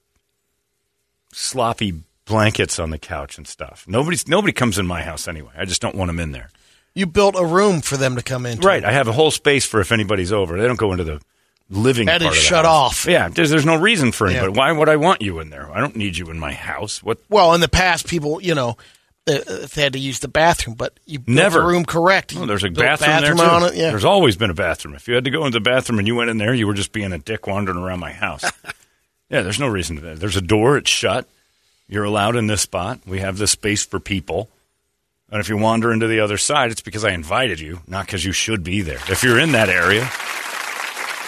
sloppy 1.33 2.01
blankets 2.23 2.79
on 2.79 2.91
the 2.91 2.97
couch 2.97 3.37
and 3.37 3.45
stuff. 3.45 3.83
Nobody's 3.89 4.25
nobody 4.25 4.53
comes 4.53 4.79
in 4.79 4.87
my 4.87 5.01
house 5.01 5.27
anyway. 5.27 5.51
I 5.57 5.65
just 5.65 5.81
don't 5.81 5.95
want 5.95 6.07
them 6.07 6.21
in 6.21 6.31
there. 6.31 6.49
You 6.97 7.05
built 7.05 7.35
a 7.37 7.45
room 7.45 7.81
for 7.81 7.95
them 7.95 8.15
to 8.15 8.23
come 8.23 8.45
into. 8.45 8.65
Right. 8.67 8.83
I 8.83 8.91
have 8.91 9.07
a 9.07 9.11
whole 9.11 9.29
space 9.31 9.65
for 9.65 9.79
if 9.79 9.91
anybody's 9.91 10.31
over. 10.31 10.59
They 10.59 10.65
don't 10.67 10.79
go 10.79 10.91
into 10.93 11.03
the 11.03 11.21
living 11.69 12.07
That 12.07 12.21
part 12.21 12.33
is 12.33 12.37
of 12.39 12.43
the 12.43 12.47
shut 12.47 12.65
house. 12.65 13.05
off. 13.05 13.05
Yeah. 13.05 13.27
There's, 13.29 13.49
there's 13.51 13.65
no 13.65 13.75
reason 13.79 14.11
for 14.11 14.25
anybody. 14.27 14.51
Yeah. 14.53 14.57
Why 14.57 14.71
would 14.71 14.89
I 14.89 14.95
want 14.95 15.21
you 15.21 15.39
in 15.39 15.49
there? 15.51 15.69
I 15.71 15.79
don't 15.79 15.95
need 15.95 16.17
you 16.17 16.29
in 16.31 16.39
my 16.39 16.53
house. 16.53 17.03
What? 17.03 17.19
Well, 17.29 17.53
in 17.53 17.61
the 17.61 17.67
past, 17.69 18.07
people, 18.07 18.41
you 18.41 18.55
know, 18.55 18.77
uh, 19.29 19.39
if 19.47 19.75
they 19.75 19.83
had 19.83 19.93
to 19.93 19.99
use 19.99 20.19
the 20.19 20.27
bathroom, 20.27 20.75
but 20.75 20.99
you 21.05 21.19
built 21.19 21.35
Never. 21.35 21.59
the 21.59 21.65
room 21.67 21.85
correct. 21.85 22.33
Oh, 22.35 22.45
there's 22.45 22.63
a 22.63 22.69
built 22.69 22.99
bathroom, 22.99 23.21
there 23.21 23.35
too. 23.35 23.41
on 23.53 23.63
it. 23.63 23.75
Yeah. 23.75 23.89
There's 23.91 24.05
always 24.05 24.35
been 24.37 24.49
a 24.49 24.55
bathroom. 24.55 24.95
If 24.95 25.07
you 25.07 25.13
had 25.15 25.25
to 25.25 25.29
go 25.29 25.45
into 25.45 25.57
the 25.59 25.63
bathroom 25.63 25.99
and 25.99 26.07
you 26.07 26.15
went 26.15 26.29
in 26.29 26.37
there, 26.37 26.53
you 26.53 26.65
were 26.65 26.73
just 26.73 26.93
being 26.93 27.11
a 27.13 27.19
dick 27.19 27.45
wandering 27.45 27.77
around 27.77 27.99
my 27.99 28.11
house. 28.13 28.43
yeah. 29.29 29.41
There's 29.41 29.59
no 29.59 29.67
reason 29.67 29.97
to 29.97 30.01
that. 30.03 30.19
There's 30.19 30.37
a 30.37 30.41
door. 30.41 30.77
It's 30.77 30.89
shut. 30.89 31.27
You're 31.89 32.05
allowed 32.05 32.35
in 32.37 32.47
this 32.47 32.61
spot. 32.61 33.01
We 33.05 33.19
have 33.19 33.37
this 33.37 33.51
space 33.51 33.85
for 33.85 33.99
people. 33.99 34.49
And 35.29 35.41
if 35.41 35.49
you 35.49 35.57
wander 35.57 35.91
into 35.91 36.07
the 36.07 36.21
other 36.21 36.37
side, 36.37 36.71
it's 36.71 36.81
because 36.81 37.03
I 37.03 37.11
invited 37.11 37.59
you, 37.59 37.81
not 37.85 38.05
because 38.05 38.23
you 38.23 38.31
should 38.31 38.63
be 38.63 38.81
there. 38.81 38.99
If 39.09 39.23
you're 39.23 39.39
in 39.39 39.51
that 39.51 39.67
area, 39.69 40.09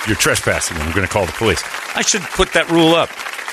you're 0.08 0.16
trespassing, 0.16 0.78
and 0.78 0.84
I'm 0.88 0.96
going 0.96 1.06
to 1.06 1.12
call 1.12 1.26
the 1.26 1.34
police. 1.34 1.62
I 1.96 2.02
should 2.02 2.22
put 2.22 2.54
that 2.54 2.70
rule 2.70 2.96
up 2.96 3.10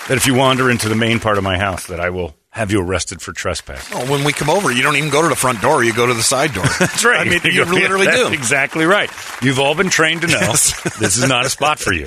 that 0.08 0.16
if 0.16 0.26
you 0.26 0.34
wander 0.34 0.70
into 0.70 0.88
the 0.88 0.94
main 0.94 1.18
part 1.18 1.36
of 1.38 1.42
my 1.44 1.58
house, 1.58 1.86
that 1.88 1.98
I 1.98 2.10
will 2.10 2.36
have 2.50 2.70
you 2.70 2.80
arrested 2.80 3.20
for 3.20 3.32
trespass. 3.32 3.90
Oh, 3.92 4.08
when 4.10 4.22
we 4.24 4.32
come 4.32 4.48
over, 4.48 4.70
you 4.70 4.82
don't 4.82 4.94
even 4.96 5.10
go 5.10 5.20
to 5.20 5.28
the 5.28 5.34
front 5.36 5.60
door; 5.60 5.82
you 5.82 5.92
go 5.92 6.06
to 6.06 6.14
the 6.14 6.22
side 6.22 6.54
door. 6.54 6.64
That's 6.78 7.04
right. 7.04 7.26
I 7.26 7.28
mean, 7.28 7.40
you 7.44 7.64
literally 7.64 8.06
That's 8.06 8.28
do. 8.28 8.32
Exactly 8.32 8.84
right. 8.84 9.10
You've 9.42 9.58
all 9.58 9.74
been 9.74 9.90
trained 9.90 10.20
to 10.22 10.28
know 10.28 10.38
Yes. 10.38 10.80
this 10.98 11.16
is 11.18 11.28
not 11.28 11.44
a 11.44 11.50
spot 11.50 11.80
for 11.80 11.92
you. 11.92 12.06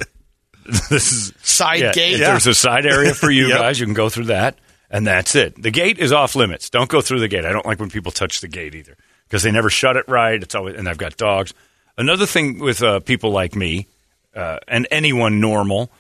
This 0.90 1.12
is 1.12 1.34
Side 1.42 1.82
yeah, 1.82 1.92
gate. 1.92 2.14
if 2.14 2.20
There's 2.22 2.48
a 2.48 2.54
side 2.54 2.86
area 2.86 3.14
for 3.14 3.30
you 3.30 3.48
Yep. 3.50 3.58
guys. 3.60 3.80
You 3.80 3.86
can 3.86 3.96
go 3.96 4.08
through 4.10 4.26
that. 4.26 4.58
And 4.90 5.06
that's 5.06 5.36
it. 5.36 5.62
The 5.62 5.72
gate 5.72 6.00
is 6.00 6.12
off 6.12 6.36
limits. 6.36 6.70
Don't 6.70 6.90
go 6.90 7.02
through 7.02 7.20
the 7.20 7.28
gate. 7.28 7.46
I 7.46 7.52
don't 7.52 7.66
like 7.66 7.80
when 7.80 7.90
people 7.90 8.12
touch 8.12 8.42
the 8.42 8.48
gate 8.48 8.76
either 8.76 8.96
because 9.28 9.44
they 9.44 9.52
never 9.52 9.70
shut 9.70 9.98
it 9.98 10.06
right. 10.08 10.42
It's 10.42 10.56
always 10.56 10.76
and 10.76 10.90
I've 10.90 10.98
got 10.98 11.18
dogs. 11.18 11.54
Another 11.98 12.26
thing 12.26 12.60
with 12.60 12.82
uh, 12.82 13.00
people 13.02 13.32
like 13.32 13.56
me 13.56 13.88
uh, 14.36 14.60
and 14.68 14.88
anyone 14.92 15.40
normal 15.40 15.92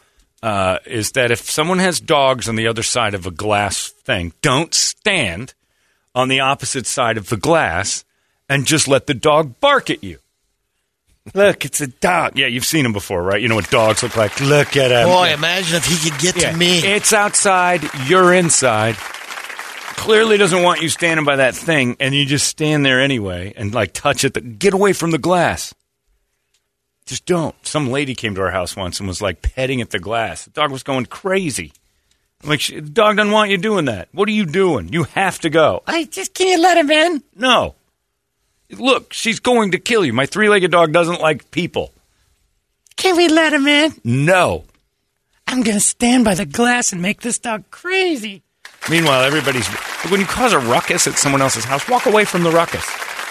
uh, 0.41 0.79
is 0.85 1.11
that 1.11 1.31
if 1.31 1.49
someone 1.49 1.79
has 1.79 1.99
dogs 1.99 2.47
on 2.47 2.55
the 2.55 2.67
other 2.67 2.83
side 2.83 3.13
of 3.13 3.25
a 3.25 3.31
glass 3.31 3.89
thing, 3.89 4.33
don't 4.41 4.73
stand 4.73 5.53
on 6.15 6.29
the 6.29 6.39
opposite 6.39 6.87
side 6.87 7.17
of 7.17 7.29
the 7.29 7.37
glass 7.37 8.05
and 8.47 8.65
just 8.65 8.87
let 8.87 9.07
the 9.07 9.13
dog 9.13 9.59
bark 9.59 9.89
at 9.89 10.03
you. 10.03 10.19
Look, 11.33 11.65
it's 11.65 11.81
a 11.81 11.87
dog. 11.87 12.37
Yeah, 12.37 12.47
you've 12.47 12.65
seen 12.65 12.83
them 12.83 12.93
before, 12.93 13.21
right? 13.21 13.41
You 13.41 13.47
know 13.47 13.55
what 13.55 13.69
dogs 13.69 14.01
look 14.03 14.15
like. 14.17 14.39
Look 14.41 14.75
at 14.77 14.91
him. 14.91 15.07
Boy, 15.07 15.33
imagine 15.33 15.75
if 15.77 15.85
he 15.85 16.09
could 16.09 16.19
get 16.19 16.35
Yeah. 16.41 16.51
to 16.51 16.57
me. 16.57 16.79
It's 16.79 17.13
outside. 17.13 17.81
You're 18.07 18.33
inside. 18.33 18.95
Clearly 19.95 20.37
doesn't 20.37 20.63
want 20.63 20.81
you 20.81 20.89
standing 20.89 21.25
by 21.25 21.35
that 21.37 21.55
thing, 21.55 21.97
and 21.99 22.15
you 22.15 22.25
just 22.25 22.47
stand 22.47 22.85
there 22.85 23.01
anyway 23.01 23.53
and 23.57 23.73
like 23.73 23.93
touch 23.93 24.23
it. 24.23 24.57
Get 24.59 24.73
away 24.73 24.93
from 24.93 25.11
the 25.11 25.17
glass. 25.17 25.73
Just 27.05 27.25
don't. 27.25 27.55
Some 27.65 27.89
lady 27.89 28.15
came 28.15 28.35
to 28.35 28.41
our 28.41 28.51
house 28.51 28.75
once 28.75 28.99
and 28.99 29.07
was 29.07 29.21
like 29.21 29.41
petting 29.41 29.81
at 29.81 29.89
the 29.89 29.99
glass. 29.99 30.45
The 30.45 30.51
dog 30.51 30.71
was 30.71 30.83
going 30.83 31.07
crazy. 31.07 31.73
I'm 32.43 32.49
like, 32.51 32.61
"Sh- 32.61 32.75
the 32.75 32.81
dog 32.81 33.17
doesn't 33.17 33.31
want 33.33 33.51
you 33.51 33.57
doing 33.57 33.85
that. 33.85 34.07
What 34.13 34.29
are 34.29 34.31
you 34.31 34.45
doing? 34.45 34.87
You 34.93 35.03
have 35.15 35.39
to 35.39 35.49
go. 35.49 35.83
I 35.85 36.05
just 36.05 36.33
can't 36.33 36.61
let 36.61 36.77
him 36.77 36.89
in. 36.89 37.21
No. 37.35 37.75
Look, 38.71 39.13
she's 39.13 39.39
going 39.39 39.71
to 39.71 39.79
kill 39.79 40.05
you. 40.05 40.13
My 40.13 40.25
three 40.25 40.49
legged 40.49 40.71
dog 40.71 40.91
doesn't 40.91 41.21
like 41.21 41.51
people. 41.51 41.91
Can 42.95 43.17
we 43.17 43.27
let 43.27 43.53
him 43.53 43.67
in? 43.67 43.93
No. 44.03 44.65
I'm 45.47 45.63
going 45.63 45.77
to 45.77 45.83
stand 45.83 46.25
by 46.25 46.35
the 46.35 46.45
glass 46.45 46.93
and 46.93 47.01
make 47.01 47.21
this 47.21 47.39
dog 47.39 47.63
crazy. 47.71 48.43
Meanwhile, 48.89 49.23
everybody's. 49.23 49.67
When 50.11 50.19
you 50.19 50.25
cause 50.25 50.53
a 50.53 50.59
ruckus 50.59 51.07
at 51.07 51.17
someone 51.17 51.41
else's 51.41 51.65
house, 51.65 51.87
walk 51.89 52.05
away 52.05 52.25
from 52.25 52.43
the 52.43 52.51
ruckus. 52.51 52.85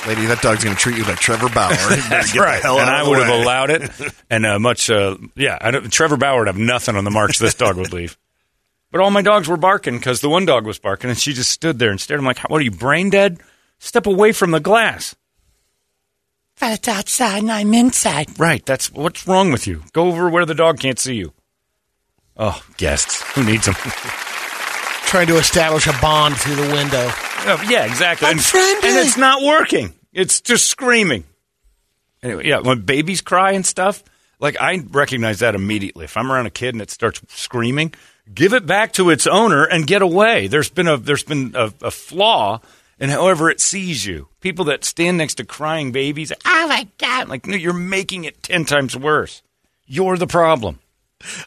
Lady, 0.07 0.27
that 0.27 0.41
dog's 0.43 0.65
going 0.65 0.75
to 0.75 0.81
treat 0.81 0.97
you 0.97 1.05
like 1.05 1.19
Trevor 1.19 1.49
Bauer. 1.49 1.69
That's 2.09 2.33
get 2.33 2.41
right. 2.41 2.63
The 2.63 2.69
hell 2.69 2.79
and 2.79 2.89
out 2.89 3.07
I 3.07 3.09
would 3.09 3.19
have 3.19 3.41
allowed 3.41 3.71
it. 3.71 3.91
And 4.31 4.45
uh, 4.45 4.59
much, 4.59 4.91
uh, 4.91 5.17
yeah, 5.37 5.57
I 5.61 5.71
don't, 5.71 5.91
Trevor 5.91 6.17
Bauer 6.17 6.41
would 6.41 6.47
have 6.49 6.59
nothing 6.59 6.97
on 6.97 7.05
the 7.05 7.11
march 7.11 7.39
this 7.39 7.55
dog 7.55 7.77
would 7.77 7.93
leave. 7.93 8.19
But 8.91 9.01
all 9.01 9.11
my 9.11 9.23
dogs 9.23 9.49
were 9.49 9.57
barking 9.57 9.97
because 9.97 10.21
the 10.21 10.29
one 10.29 10.45
dog 10.45 10.67
was 10.67 10.79
barking, 10.79 11.11
and 11.11 11.19
she 11.19 11.33
just 11.33 11.51
stood 11.51 11.79
there 11.79 11.91
and 11.91 12.01
stared. 12.01 12.21
I'm 12.21 12.27
like, 12.27 12.39
"What 12.51 12.61
are 12.61 12.65
you, 12.65 12.71
brain 12.71 13.11
dead? 13.11 13.41
Step 13.79 14.07
away 14.07 14.33
from 14.33 14.51
the 14.51 14.61
glass." 14.61 15.15
But 16.61 16.73
it's 16.73 16.89
outside 16.89 17.43
and 17.43 17.53
I'm 17.53 17.73
inside. 17.75 18.39
Right. 18.39 18.65
That's 18.65 18.93
what's 18.93 19.27
wrong 19.27 19.53
with 19.53 19.67
you. 19.67 19.83
Go 19.93 20.09
over 20.09 20.29
where 20.29 20.45
the 20.45 20.55
dog 20.55 20.81
can't 20.81 20.99
see 20.99 21.15
you. 21.15 21.33
Oh, 22.37 22.61
guests. 22.77 23.23
Who 23.35 23.45
needs 23.45 23.67
them? 23.67 23.75
Trying 25.07 25.29
to 25.29 25.39
establish 25.39 25.87
a 25.87 25.95
bond 26.01 26.37
through 26.37 26.57
the 26.57 26.73
window. 26.73 27.11
Oh, 27.47 27.65
yeah, 27.69 27.87
exactly. 27.87 28.27
I'm 28.27 28.33
and, 28.33 28.45
friendly. 28.45 28.89
and 28.89 28.99
it's 28.99 29.17
not 29.17 29.43
working. 29.43 29.95
It's 30.13 30.41
just 30.41 30.67
screaming. 30.67 31.25
Anyway, 32.23 32.47
yeah, 32.47 32.59
when 32.59 32.81
babies 32.81 33.21
cry 33.21 33.53
and 33.53 33.65
stuff, 33.65 34.03
like 34.41 34.61
I 34.61 34.83
recognize 34.91 35.39
that 35.41 35.55
immediately. 35.55 36.05
If 36.05 36.17
I'm 36.17 36.31
around 36.31 36.47
a 36.47 36.51
kid 36.51 36.75
and 36.75 36.83
it 36.83 36.91
starts 36.91 37.21
screaming, 37.29 37.95
give 38.33 38.53
it 38.53 38.67
back 38.67 38.93
to 38.95 39.11
its 39.11 39.27
owner 39.27 39.65
and 39.65 39.87
get 39.87 40.03
away. 40.03 40.49
There's 40.49 40.71
been 40.71 40.89
a 40.89 40.97
there's 40.97 41.25
been 41.25 41.53
a, 41.55 41.73
a 41.83 41.91
flaw 41.91 42.61
in 43.01 43.11
however 43.11 43.51
it 43.51 43.61
sees 43.61 44.05
you. 44.07 44.29
People 44.41 44.65
that 44.67 44.85
stand 44.85 45.19
next 45.19 45.35
to 45.37 45.45
crying 45.45 45.93
babies, 45.93 46.33
oh 46.45 46.69
my 46.69 46.87
god, 46.99 47.29
like 47.29 47.47
no, 47.47 47.57
you're 47.57 47.73
making 47.73 48.25
it 48.25 48.43
ten 48.43 48.65
times 48.65 48.97
worse. 48.97 49.43
You're 49.87 50.17
the 50.17 50.27
problem. 50.27 50.79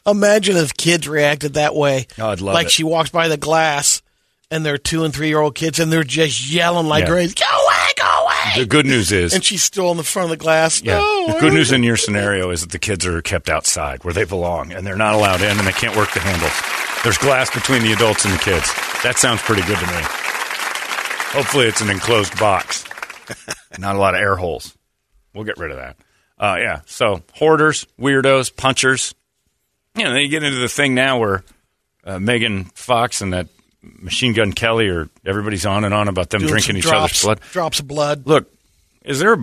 Imagine 0.06 0.56
if 0.56 0.76
kids 0.76 1.08
reacted 1.08 1.54
that 1.54 1.74
way. 1.74 2.06
Oh, 2.18 2.28
I'd 2.28 2.40
love 2.40 2.54
like 2.54 2.66
it. 2.66 2.72
she 2.72 2.84
walks 2.84 3.10
by 3.10 3.28
the 3.28 3.36
glass 3.38 4.02
and 4.50 4.66
they're 4.66 4.76
two 4.76 5.04
and 5.04 5.14
three 5.14 5.28
year 5.28 5.40
old 5.40 5.54
kids 5.54 5.78
and 5.78 5.90
they're 5.90 6.04
just 6.04 6.50
yelling 6.52 6.86
like 6.86 7.04
Yeah. 7.04 7.10
crazy, 7.10 7.34
go 7.34 7.46
away, 7.46 7.88
go 7.98 8.24
away. 8.24 8.60
The 8.62 8.66
good 8.66 8.84
news 8.84 9.10
is 9.12 9.32
and 9.32 9.42
she's 9.42 9.62
still 9.64 9.90
in 9.90 9.96
the 9.96 10.02
front 10.02 10.24
of 10.24 10.30
the 10.30 10.36
glass. 10.42 10.82
Yeah. 10.82 10.98
No, 10.98 11.32
the 11.32 11.40
good 11.40 11.54
news 11.54 11.72
in 11.72 11.82
your 11.82 11.96
scenario 11.96 12.50
is 12.50 12.60
that 12.60 12.70
the 12.70 12.78
kids 12.78 13.06
are 13.06 13.22
kept 13.22 13.48
outside 13.48 14.04
where 14.04 14.12
they 14.12 14.24
belong 14.24 14.72
and 14.72 14.86
they're 14.86 14.96
not 14.96 15.14
allowed 15.14 15.40
in 15.40 15.56
and 15.56 15.66
they 15.66 15.72
can't 15.72 15.96
work 15.96 16.12
the 16.12 16.20
handles. 16.20 16.52
There's 17.02 17.18
glass 17.18 17.50
between 17.50 17.82
the 17.82 17.92
adults 17.92 18.24
and 18.26 18.34
the 18.34 18.38
kids. 18.38 18.70
That 19.02 19.14
sounds 19.18 19.40
pretty 19.40 19.62
good 19.62 19.78
to 19.78 19.86
me. 19.86 20.02
Hopefully, 21.32 21.66
it's 21.66 21.80
an 21.80 21.88
enclosed 21.90 22.38
box, 22.38 22.84
not 23.78 23.96
a 23.96 23.98
lot 23.98 24.14
of 24.14 24.20
air 24.20 24.36
holes. 24.36 24.76
We'll 25.34 25.44
get 25.44 25.56
rid 25.56 25.70
of 25.70 25.78
that. 25.78 25.96
Uh, 26.38 26.56
yeah. 26.58 26.80
So 26.86 27.22
hoarders, 27.32 27.86
weirdos, 27.98 28.54
punchers. 28.54 29.14
You 29.96 30.04
know, 30.04 30.12
then 30.12 30.22
you 30.22 30.28
get 30.28 30.42
into 30.42 30.58
the 30.58 30.68
thing 30.68 30.94
now 30.94 31.18
where 31.18 31.42
uh, 32.04 32.18
Megan 32.18 32.64
Fox 32.64 33.20
and 33.20 33.32
that 33.32 33.48
Machine 33.82 34.32
Gun 34.32 34.52
Kelly 34.52 34.88
are 34.88 35.08
everybody's 35.24 35.66
on 35.66 35.84
and 35.84 35.94
on 35.94 36.08
about 36.08 36.30
them 36.30 36.40
Doing 36.40 36.52
drinking 36.52 36.76
each 36.76 36.84
drops, 36.84 36.98
other's 36.98 37.22
blood. 37.22 37.40
Drops 37.52 37.80
of 37.80 37.88
blood. 37.88 38.26
Look, 38.26 38.52
is 39.04 39.18
there 39.18 39.36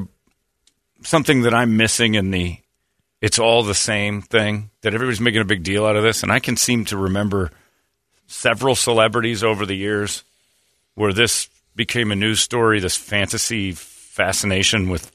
something 1.01 1.41
that 1.41 1.53
I'm 1.53 1.77
missing 1.77 2.15
in 2.15 2.31
the 2.31 2.57
it's 3.21 3.39
all 3.39 3.63
the 3.63 3.75
same 3.75 4.21
thing 4.21 4.69
that 4.81 4.93
everybody's 4.93 5.19
making 5.19 5.41
a 5.41 5.45
big 5.45 5.63
deal 5.63 5.85
out 5.85 5.95
of 5.95 6.03
this? 6.03 6.23
And 6.23 6.31
I 6.31 6.39
can 6.39 6.55
seem 6.55 6.85
to 6.85 6.97
remember 6.97 7.51
several 8.27 8.75
celebrities 8.75 9.43
over 9.43 9.65
the 9.65 9.75
years 9.75 10.23
where 10.95 11.13
this 11.13 11.49
became 11.79 12.11
a 12.11 12.15
news 12.15 12.41
story, 12.41 12.81
this 12.81 12.97
fantasy 12.97 13.71
fascination 13.71 14.89
with 14.89 15.09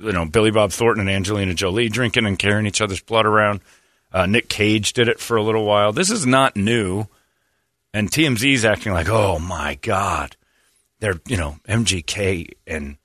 you 0.00 0.12
know 0.12 0.24
Billy 0.24 0.50
Bob 0.50 0.72
Thornton 0.72 1.06
and 1.08 1.14
Angelina 1.14 1.52
Jolie 1.52 1.90
drinking 1.90 2.24
and 2.24 2.38
carrying 2.38 2.66
each 2.66 2.80
other's 2.80 3.02
blood 3.02 3.26
around. 3.26 3.60
Uh, 4.10 4.24
Nick 4.24 4.48
Cage 4.48 4.94
did 4.94 5.08
it 5.08 5.20
for 5.20 5.36
a 5.36 5.42
little 5.42 5.66
while. 5.66 5.92
This 5.92 6.08
is 6.10 6.24
not 6.24 6.56
new. 6.56 7.04
And 7.92 8.10
TMZ's 8.10 8.64
acting 8.64 8.94
like, 8.94 9.10
oh 9.10 9.38
my 9.38 9.74
God, 9.82 10.36
they're 11.00 11.20
you 11.26 11.36
know 11.36 11.58
MGK 11.68 12.48
and 12.66 12.96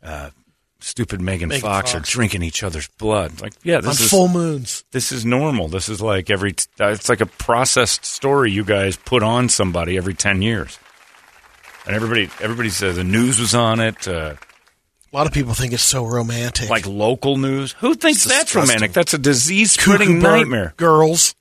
uh, 0.00 0.30
stupid 0.78 1.20
Megan, 1.20 1.48
Megan 1.48 1.62
Fox, 1.62 1.96
are 1.96 2.00
drinking 2.00 2.44
each 2.44 2.62
other's 2.62 2.86
blood. 2.86 3.40
Like, 3.40 3.54
yeah, 3.64 3.78
on 3.78 3.82
this 3.82 4.02
is 4.02 4.08
full 4.08 4.28
moons. 4.28 4.84
this 4.92 5.10
is 5.10 5.26
normal. 5.26 5.66
This 5.66 5.88
is 5.88 6.00
like 6.00 6.30
every 6.30 6.54
it's 6.78 7.08
like 7.08 7.20
a 7.20 7.26
processed 7.26 8.04
story 8.04 8.52
you 8.52 8.62
guys 8.62 8.96
put 8.96 9.24
on 9.24 9.48
somebody 9.48 9.96
every 9.96 10.14
ten 10.14 10.42
years. 10.42 10.78
And 11.86 11.96
everybody, 11.96 12.30
everybody 12.40 12.68
says 12.70 12.96
the 12.96 13.04
news 13.04 13.40
was 13.40 13.54
on 13.54 13.80
it. 13.80 14.06
Uh, 14.06 14.34
A 15.12 15.16
lot 15.16 15.26
of 15.26 15.32
people 15.32 15.52
think 15.54 15.72
it's 15.72 15.82
so 15.82 16.04
romantic. 16.06 16.70
like 16.70 16.86
local 16.86 17.36
news. 17.36 17.72
Who 17.80 17.94
thinks 17.94 18.24
It's 18.24 18.32
that's 18.34 18.44
disgusting. 18.44 18.68
romantic? 18.74 18.92
That's 18.92 19.14
a 19.14 19.18
disease 19.18 19.76
Cuckoo 19.76 19.94
spreading 19.96 20.20
bird 20.20 20.38
nightmare. 20.38 20.74
Girls, 20.76 21.34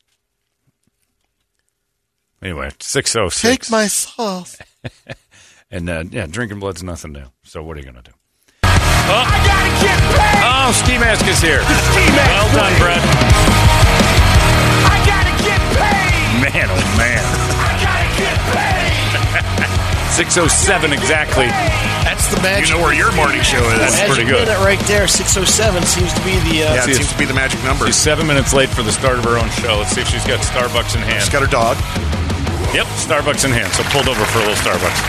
Anyway, 2.43 2.71
six 2.79 3.15
oh 3.15 3.29
six. 3.29 3.67
take 3.67 3.71
my 3.71 3.87
sauce. 3.87 4.57
And 5.73 5.89
uh, 5.89 6.03
yeah, 6.11 6.27
drinking 6.27 6.59
blood's 6.59 6.83
nothing 6.83 7.13
new. 7.13 7.23
So 7.43 7.63
what 7.63 7.77
are 7.77 7.79
you 7.79 7.85
going 7.85 7.95
to 7.95 8.01
do? 8.01 8.11
Oh. 8.65 8.67
I 8.67 9.39
gotta 9.47 9.71
get 9.79 9.95
paid. 10.19 10.43
Oh, 10.43 10.71
Ski 10.75 10.97
Mask 10.99 11.25
is 11.31 11.39
here. 11.39 11.61
well 11.63 12.47
done, 12.51 12.75
Brett. 12.77 12.99
I 14.83 14.99
gotta 15.07 15.31
get 15.47 15.61
paid! 15.79 16.43
Man, 16.43 16.67
oh 16.67 16.97
man. 16.99 17.23
I 18.25 18.33
gotta 18.53 18.93
get 19.11 19.71
paid! 19.97 20.11
Six 20.11 20.37
oh 20.37 20.47
seven 20.47 20.91
exactly. 20.93 21.47
That's 22.03 22.27
the 22.29 22.41
magic. 22.43 22.69
You 22.69 22.75
know 22.77 22.83
where 22.83 22.93
your 22.93 23.11
morning 23.15 23.41
show 23.41 23.63
is. 23.71 23.79
That's 23.79 23.95
magic 23.95 24.13
pretty 24.15 24.29
good. 24.29 24.47
minute 24.47 24.59
right 24.59 24.79
there. 24.85 25.07
Six 25.07 25.37
oh 25.37 25.45
seven 25.45 25.81
seems 25.83 26.11
to 26.13 26.21
be 26.21 26.35
the. 26.51 26.67
Uh, 26.67 26.75
yeah, 26.75 26.83
it 26.83 26.89
if- 26.89 26.97
seems 26.97 27.11
to 27.11 27.17
be 27.17 27.25
the 27.25 27.33
magic 27.33 27.63
number. 27.63 27.85
She's 27.87 27.95
seven 27.95 28.27
minutes 28.27 28.53
late 28.53 28.69
for 28.69 28.83
the 28.83 28.91
start 28.91 29.17
of 29.17 29.23
her 29.25 29.37
own 29.39 29.49
show. 29.51 29.77
Let's 29.79 29.91
see 29.95 30.01
if 30.01 30.07
she's 30.09 30.25
got 30.27 30.39
Starbucks 30.41 30.95
in 30.95 31.01
hand. 31.01 31.21
She's 31.23 31.31
got 31.31 31.41
her 31.41 31.49
dog. 31.49 31.77
Yep, 32.75 32.85
Starbucks 32.99 33.45
in 33.45 33.51
hand. 33.51 33.71
So 33.73 33.83
pulled 33.89 34.07
over 34.07 34.23
for 34.25 34.39
a 34.39 34.51
little 34.51 34.59
Starbucks. 34.59 34.99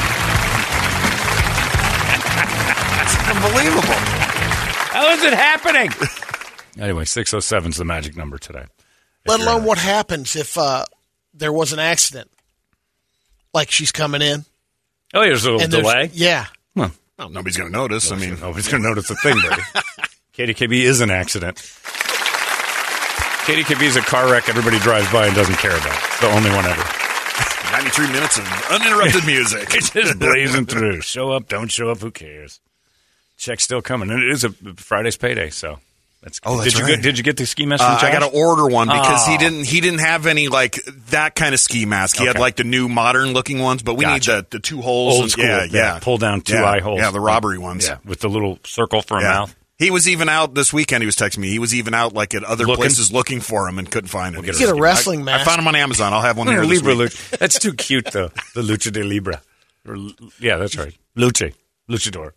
Unbelievable. 3.34 3.94
How 4.92 5.12
is 5.14 5.22
it 5.24 5.32
happening? 5.32 5.90
anyway, 6.78 7.04
six 7.04 7.32
oh 7.34 7.40
seven 7.40 7.70
is 7.70 7.76
the 7.76 7.84
magic 7.84 8.16
number 8.16 8.38
today. 8.38 8.64
let 9.26 9.40
alone 9.40 9.64
what 9.64 9.78
happens 9.78 10.36
if 10.36 10.56
uh, 10.58 10.84
there 11.34 11.52
was 11.52 11.72
an 11.72 11.78
accident. 11.78 12.30
Like 13.54 13.70
she's 13.70 13.92
coming 13.92 14.22
in 14.22 14.44
Oh, 15.14 15.20
there's 15.22 15.44
a 15.44 15.50
little 15.50 15.60
and 15.62 15.70
delay. 15.70 16.10
Yeah, 16.14 16.46
Well, 16.74 16.90
nobody's 17.18 17.56
going 17.58 17.70
to 17.70 17.76
notice. 17.76 18.10
I 18.10 18.16
mean, 18.16 18.40
Nobody's 18.40 18.68
going 18.68 18.82
to 18.82 18.88
notice 18.88 19.10
a 19.10 19.14
thing, 19.16 19.36
buddy. 19.42 19.62
KDKB 20.34 20.72
is 20.84 21.02
an 21.02 21.10
accident. 21.10 21.58
KDKB 23.44 23.82
is 23.82 23.96
a 23.96 24.00
car 24.00 24.30
wreck 24.30 24.48
everybody 24.48 24.78
drives 24.78 25.10
by 25.12 25.26
and 25.26 25.36
doesn't 25.36 25.56
care 25.56 25.76
about. 25.76 25.94
It's 25.94 26.20
the 26.20 26.28
only 26.28 26.50
one 26.50 26.64
ever. 26.64 26.82
93 27.72 28.06
minutes 28.12 28.38
of 28.38 28.44
uninterrupted 28.70 29.26
music. 29.26 29.74
It's 29.74 29.90
just 29.90 30.18
blazing 30.18 30.64
through. 30.66 31.00
Show 31.02 31.32
up, 31.32 31.48
don't 31.48 31.70
show 31.70 31.90
up, 31.90 31.98
who 31.98 32.10
cares? 32.10 32.60
Check's 33.36 33.64
still 33.64 33.82
coming. 33.82 34.10
And 34.10 34.22
it 34.22 34.30
is 34.30 34.44
a 34.44 34.50
Friday's 34.76 35.16
payday, 35.16 35.50
so 35.50 35.78
that's 36.22 36.40
Oh, 36.44 36.58
that's 36.58 36.70
did 36.70 36.78
you 36.78 36.84
right. 36.84 36.94
get, 36.96 37.02
did 37.02 37.18
you 37.18 37.24
get 37.24 37.36
the 37.36 37.46
ski 37.46 37.66
mask 37.66 37.82
Uh, 37.82 37.98
I 38.00 38.12
got 38.12 38.20
to 38.20 38.26
order 38.26 38.66
one 38.68 38.88
because 38.88 39.26
he 39.26 39.34
Oh. 39.34 39.38
didn't. 39.38 39.64
He 39.64 39.80
didn't 39.80 40.00
have 40.00 40.26
any 40.26 40.48
like 40.48 40.78
that 41.10 41.34
kind 41.34 41.52
of 41.54 41.60
ski 41.60 41.84
mask. 41.84 42.16
He 42.16 42.26
had 42.26 42.38
like 42.38 42.56
the 42.56 42.64
new 42.64 42.88
modern 42.88 43.32
looking 43.32 43.58
ones, 43.58 43.82
but 43.82 43.94
we 43.94 44.04
Gotcha. 44.04 44.36
need 44.36 44.36
the, 44.50 44.58
the 44.58 44.58
two 44.60 44.80
holes. 44.82 45.14
old 45.14 45.22
and- 45.24 45.30
school. 45.32 45.44
Yeah, 45.44 45.66
yeah. 45.70 45.98
Pull 46.00 46.18
down 46.18 46.40
two 46.42 46.54
Yeah, 46.54 46.64
eye 46.68 46.80
holes. 46.80 47.00
Yeah, 47.00 47.10
the 47.10 47.20
robbery 47.20 47.58
ones. 47.58 47.86
Yeah, 47.86 47.98
with 48.04 48.20
the 48.20 48.28
little 48.28 48.58
circle 48.64 49.02
for 49.02 49.18
a 49.18 49.22
Yeah. 49.22 49.28
mouth. 49.28 49.56
He 49.78 49.90
was 49.90 50.08
even 50.08 50.28
out 50.28 50.54
this 50.54 50.72
weekend. 50.72 51.02
He 51.02 51.06
was 51.06 51.16
texting 51.16 51.38
me. 51.38 51.48
He 51.50 51.58
was 51.58 51.74
even 51.74 51.92
out 51.92 52.14
like 52.14 52.34
at 52.34 52.44
other 52.44 52.66
Looking? 52.66 52.82
places 52.82 53.10
looking 53.10 53.40
for 53.40 53.66
him 53.68 53.80
and 53.80 53.90
couldn't 53.90 54.08
find 54.10 54.36
him. 54.36 54.42
Get 54.44 54.60
a 54.60 54.74
wrestling 54.74 55.22
I, 55.22 55.24
mask. 55.24 55.40
I 55.40 55.44
found 55.50 55.60
him 55.60 55.66
on 55.66 55.74
Amazon. 55.74 56.12
I'll 56.12 56.20
have 56.20 56.36
one 56.38 56.46
here 56.46 56.60
this 56.60 56.68
Libra 56.82 56.94
week. 56.94 57.10
Lucha. 57.10 57.38
That's 57.38 57.58
too 57.58 57.74
cute, 57.74 58.04
though. 58.12 58.30
The 58.54 58.62
Lucha 58.62 58.92
de 58.92 59.02
Libra. 59.02 59.42
Or, 59.88 59.96
yeah, 60.38 60.58
that's 60.58 60.76
right. 60.76 60.94
Lucha. 61.18 61.52
Luchador. 61.90 62.30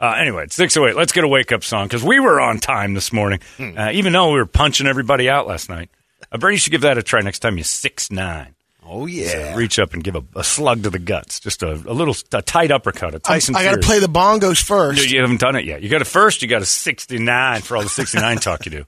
Uh, 0.00 0.14
anyway, 0.18 0.44
it's 0.44 0.54
608. 0.54 0.96
Let's 0.96 1.12
get 1.12 1.24
a 1.24 1.28
wake 1.28 1.50
up 1.50 1.64
song 1.64 1.86
because 1.86 2.04
we 2.04 2.20
were 2.20 2.40
on 2.40 2.58
time 2.58 2.94
this 2.94 3.12
morning, 3.12 3.40
uh, 3.58 3.90
even 3.92 4.12
though 4.12 4.30
we 4.32 4.38
were 4.38 4.46
punching 4.46 4.86
everybody 4.86 5.28
out 5.28 5.46
last 5.46 5.68
night. 5.68 5.90
Uh, 6.30 6.38
Brady 6.38 6.58
should 6.58 6.70
give 6.70 6.82
that 6.82 6.98
a 6.98 7.02
try 7.02 7.20
next 7.20 7.40
time 7.40 7.58
you 7.58 7.64
six 7.64 8.10
nine. 8.10 8.54
Oh 8.90 9.06
yeah. 9.06 9.54
Reach 9.54 9.78
up 9.78 9.92
and 9.92 10.02
give 10.02 10.14
a, 10.16 10.22
a 10.34 10.42
slug 10.44 10.84
to 10.84 10.90
the 10.90 10.98
guts. 10.98 11.40
Just 11.40 11.62
a, 11.62 11.72
a 11.72 11.92
little 11.92 12.14
a 12.32 12.40
tight 12.42 12.70
uppercut. 12.70 13.12
A 13.12 13.16
I, 13.16 13.18
Tyson 13.18 13.54
I 13.56 13.64
got 13.64 13.74
to 13.74 13.80
play 13.86 13.98
the 13.98 14.06
bongos 14.06 14.62
first. 14.62 15.02
You, 15.02 15.16
you 15.16 15.20
haven't 15.20 15.40
done 15.40 15.56
it 15.56 15.64
yet. 15.64 15.82
You 15.82 15.88
got 15.88 16.00
a 16.00 16.06
first. 16.06 16.42
You 16.42 16.48
got 16.48 16.62
a 16.62 16.66
69 16.66 17.60
for 17.62 17.76
all 17.76 17.82
the 17.82 17.88
69 17.88 18.38
talk 18.38 18.64
you 18.64 18.70
do. 18.70 18.84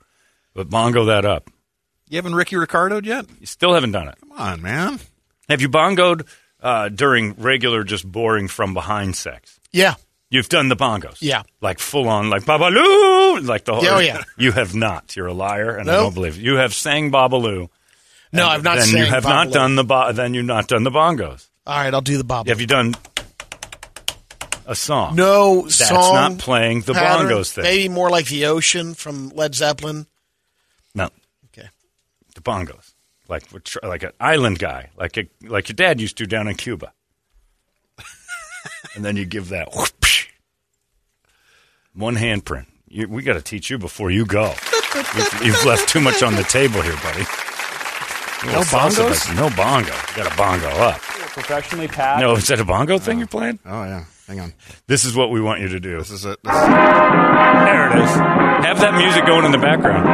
But 0.54 0.70
bongo 0.70 1.06
that 1.06 1.24
up. 1.24 1.50
You 2.08 2.16
haven't 2.16 2.34
Ricky 2.34 2.56
Ricardo 2.56 3.00
yet? 3.02 3.26
You 3.38 3.46
still 3.46 3.74
haven't 3.74 3.92
done 3.92 4.08
it. 4.08 4.16
Come 4.20 4.32
on, 4.32 4.62
man. 4.62 5.00
Have 5.48 5.60
you 5.60 5.68
bongoed 5.68 6.26
uh, 6.60 6.88
during 6.88 7.34
regular, 7.34 7.84
just 7.84 8.10
boring 8.10 8.48
from 8.48 8.74
behind 8.74 9.16
sex? 9.16 9.60
Yeah. 9.70 9.94
You've 10.30 10.48
done 10.48 10.68
the 10.68 10.76
bongos. 10.76 11.18
Yeah. 11.20 11.42
Like 11.60 11.80
full 11.80 12.08
on, 12.08 12.30
like 12.30 12.44
Babaloo, 12.44 13.44
like 13.46 13.64
the 13.64 13.74
whole. 13.74 13.82
Yeah, 13.84 13.96
oh, 13.96 13.98
yeah. 13.98 14.22
You 14.38 14.52
have 14.52 14.74
not. 14.74 15.16
You're 15.16 15.26
a 15.26 15.32
liar, 15.32 15.76
and 15.76 15.90
I 15.90 15.96
don't 15.96 16.14
believe 16.14 16.36
you. 16.36 16.52
You 16.52 16.58
have 16.58 16.72
sang 16.72 17.10
Babaloo. 17.10 17.68
No, 18.32 18.46
I've 18.46 18.62
not 18.62 18.78
Then 18.78 18.86
sang 18.86 18.98
you 19.00 19.06
have 19.06 19.24
not 19.24 19.50
done 19.50 19.74
the 19.74 19.82
bo- 19.82 20.12
then 20.12 20.34
you've 20.34 20.46
not 20.46 20.68
done 20.68 20.84
the 20.84 20.90
bongos. 20.90 21.48
All 21.66 21.76
right, 21.76 21.92
I'll 21.92 22.00
do 22.00 22.16
the 22.16 22.22
bob. 22.24 22.46
Have 22.46 22.60
you 22.60 22.66
done 22.68 22.94
a 24.66 24.74
song? 24.76 25.16
No 25.16 25.62
That's 25.62 25.88
song. 25.88 26.14
not 26.14 26.38
playing 26.38 26.82
the 26.82 26.94
pattern. 26.94 27.26
bongos 27.26 27.50
thing. 27.52 27.64
Maybe 27.64 27.88
more 27.88 28.08
like 28.08 28.26
the 28.28 28.46
ocean 28.46 28.94
from 28.94 29.30
Led 29.30 29.56
Zeppelin. 29.56 30.06
No. 30.94 31.08
Okay. 31.46 31.68
The 32.36 32.40
bongos, 32.40 32.94
like 33.28 33.42
like 33.82 34.04
an 34.04 34.12
island 34.20 34.60
guy, 34.60 34.90
like 34.96 35.16
a, 35.18 35.26
like 35.42 35.68
your 35.68 35.74
dad 35.74 36.00
used 36.00 36.16
to 36.18 36.26
down 36.26 36.46
in 36.46 36.54
Cuba. 36.54 36.92
and 38.94 39.04
then 39.04 39.16
you 39.16 39.24
give 39.24 39.48
that 39.48 39.74
whoosh, 39.74 40.19
one 41.94 42.16
handprint. 42.16 42.66
You, 42.88 43.08
we 43.08 43.22
got 43.22 43.34
to 43.34 43.42
teach 43.42 43.70
you 43.70 43.78
before 43.78 44.10
you 44.10 44.26
go. 44.26 44.52
you've, 44.94 45.40
you've 45.44 45.64
left 45.64 45.88
too 45.88 46.00
much 46.00 46.22
on 46.22 46.34
the 46.34 46.42
table 46.44 46.82
here, 46.82 46.96
buddy. 47.02 47.20
No 48.46 48.62
bongos? 48.62 49.36
No 49.36 49.50
bongo. 49.54 49.92
You 49.92 50.16
got 50.24 50.32
a 50.32 50.36
bongo 50.36 50.68
up. 50.82 51.00
Professionally 51.00 51.86
pat. 51.88 52.20
No, 52.20 52.32
is 52.34 52.46
that 52.48 52.58
a 52.58 52.64
bongo 52.64 52.98
thing 52.98 53.18
you're 53.18 53.26
playing? 53.28 53.58
Oh 53.64 53.84
yeah. 53.84 54.04
Hang 54.26 54.40
on. 54.40 54.52
This 54.86 55.04
is 55.04 55.14
what 55.14 55.30
we 55.30 55.40
want 55.40 55.60
you 55.60 55.68
to 55.68 55.78
do. 55.80 55.98
This 55.98 56.10
is 56.10 56.24
it. 56.24 56.38
This 56.42 56.52
is 56.54 56.60
There 56.60 57.86
it 57.90 58.02
is. 58.02 58.10
Have 58.64 58.80
that 58.80 58.94
music 58.96 59.26
going 59.26 59.44
in 59.44 59.52
the 59.52 59.58
background. 59.58 60.06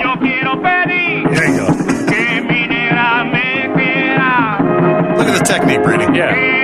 Yo 0.00 0.16
quiero 0.16 0.56
pedir 0.56 1.34
There 1.34 1.48
you 1.50 1.56
go. 1.56 1.66
que 2.10 2.42
mi 2.42 2.66
negra 2.66 3.24
me 3.32 3.72
quiera, 3.74 5.16
Look 5.16 5.26
at 5.28 5.38
the 5.38 5.44
technique, 5.44 5.82
Brady. 5.82 6.18
Yeah. 6.18 6.61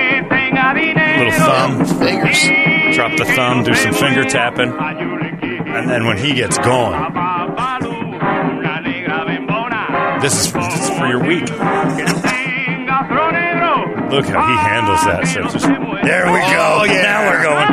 Thumb. 1.39 1.85
Fingers. 1.85 2.95
Drop 2.95 3.17
the 3.17 3.25
thumb, 3.25 3.63
do 3.63 3.73
some 3.73 3.93
finger 3.93 4.23
tapping. 4.23 4.71
And 4.71 5.89
then 5.89 6.05
when 6.05 6.17
he 6.17 6.33
gets 6.33 6.57
going, 6.57 6.93
Babalú, 6.99 7.93
una 7.93 8.81
negra 8.81 9.25
bembona, 9.25 10.19
this 10.21 10.33
is, 10.33 10.51
this 10.53 10.89
is 10.89 10.89
for 10.97 11.07
your 11.07 11.21
week. 11.23 11.45
que 11.45 12.05
tenga 12.05 13.07
flor 13.07 13.31
negro. 13.31 14.11
Look 14.11 14.25
how 14.25 14.41
he 14.47 14.55
handles 14.57 15.03
that. 15.05 15.27
So 15.27 15.43
just, 15.43 15.65
there 15.67 16.25
we 16.33 16.39
go. 16.39 16.79
Oh, 16.79 16.83
yeah. 16.85 17.03
Now 17.03 17.29
we're 17.29 17.43
going. 17.43 17.67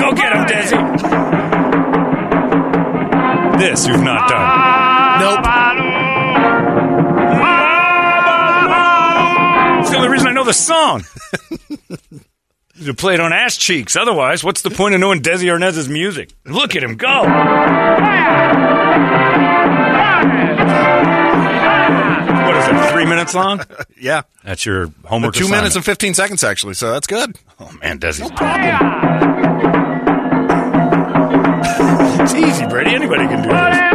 Go 0.00 0.12
get 0.14 0.32
him, 0.32 0.44
Desi. 0.46 0.78
This 3.58 3.86
you've 3.86 4.02
not 4.02 4.28
done. 4.28 5.20
Nope. 5.20 5.44
It's 9.80 9.90
the 9.90 9.96
only 9.96 10.08
reason 10.08 10.28
I 10.28 10.32
know 10.32 10.44
the 10.44 10.52
song. 10.52 11.04
to 12.86 12.94
play 12.94 13.14
it 13.14 13.20
on 13.20 13.32
ass 13.32 13.56
cheeks. 13.56 13.96
Otherwise, 13.96 14.42
what's 14.42 14.62
the 14.62 14.70
point 14.70 14.94
of 14.94 15.00
knowing 15.00 15.22
Desi 15.22 15.50
Arnaz's 15.50 15.88
music? 15.88 16.30
Look 16.44 16.76
at 16.76 16.82
him 16.82 16.96
go. 16.96 17.22
What 22.46 22.56
is 22.56 22.68
it? 22.68 22.92
Three 22.92 23.06
minutes 23.06 23.34
long? 23.34 23.60
Yeah. 24.02 24.22
That's 24.44 24.64
your 24.64 24.86
homework. 25.04 25.34
Two 25.34 25.40
assignment. 25.40 25.60
minutes 25.60 25.76
and 25.76 25.84
15 25.84 26.14
seconds, 26.14 26.42
actually, 26.42 26.72
so 26.72 26.90
that's 26.90 27.06
good. 27.06 27.36
Oh 27.58 27.70
man, 27.82 27.98
Desi's 27.98 28.30
It's 32.22 32.34
easy, 32.34 32.66
Brady. 32.66 32.94
Anybody 32.94 33.26
can 33.26 33.42
do 33.42 33.50
this. 33.50 33.90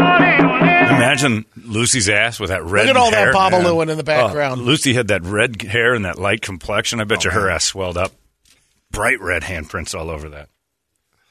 Imagine 0.95 1.45
Lucy's 1.65 2.07
ass 2.07 2.39
with 2.39 2.51
that 2.51 2.63
red. 2.63 2.85
Hair. 2.85 2.93
Look 2.93 2.95
at 2.95 2.97
all 2.97 3.11
hair. 3.11 3.33
that 3.33 3.51
Babaloo 3.51 3.81
in 3.81 3.87
the 3.87 3.95
oh, 3.97 4.03
background. 4.03 4.61
Oh, 4.61 4.63
Lucy 4.63 4.93
had 4.93 5.07
that 5.07 5.23
red 5.23 5.59
hair 5.63 5.95
and 5.95 6.05
that 6.05 6.19
light 6.19 6.41
complexion. 6.41 7.01
I 7.01 7.03
bet 7.05 7.25
oh, 7.25 7.29
you 7.29 7.31
her 7.31 7.49
ass 7.49 7.63
swelled 7.63 7.97
up. 7.97 8.11
Bright 8.95 9.19
red 9.21 9.43
handprints 9.43 9.93
all 9.93 10.09
over 10.09 10.29
that. 10.29 10.49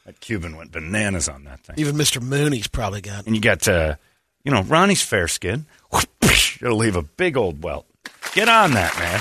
That 0.07 0.21
Cuban 0.21 0.55
went 0.57 0.71
bananas 0.71 1.29
on 1.29 1.45
that 1.45 1.61
thing. 1.65 1.77
Even 1.79 1.97
Mr. 1.97 2.21
Mooney's 2.23 2.69
probably 2.69 3.01
got. 3.01 3.25
And 3.27 3.35
you 3.35 3.41
got, 3.41 3.67
uh, 3.67 3.97
you 4.45 4.53
know, 4.53 4.63
Ronnie's 4.63 5.01
fair 5.03 5.27
skin. 5.29 5.65
It'll 6.61 6.77
leave 6.77 6.95
a 6.97 7.03
big 7.03 7.37
old 7.39 7.63
welt. 7.65 7.87
Get 8.35 8.49
on 8.51 8.73
that, 8.73 8.95
man. 8.99 9.21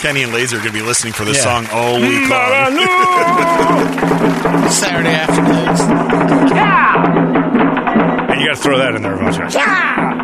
Kenny 0.00 0.22
and 0.24 0.32
Laser 0.32 0.56
are 0.56 0.60
going 0.60 0.72
to 0.72 0.78
be 0.78 0.84
listening 0.84 1.12
for 1.12 1.24
this 1.24 1.36
Yeah. 1.38 1.62
song 1.62 1.66
all 1.72 1.94
week 2.00 2.28
long. 2.28 2.76
Saturday 4.70 5.10
afternoons. 5.14 5.80
And 8.30 8.40
you 8.40 8.48
got 8.48 8.56
to 8.56 8.60
throw 8.62 8.78
that 8.78 8.94
in 8.96 9.02
there 9.02 9.12
every 9.12 9.24
once 9.24 9.36
in 9.36 9.42
a 9.42 9.46
while. 9.46 10.18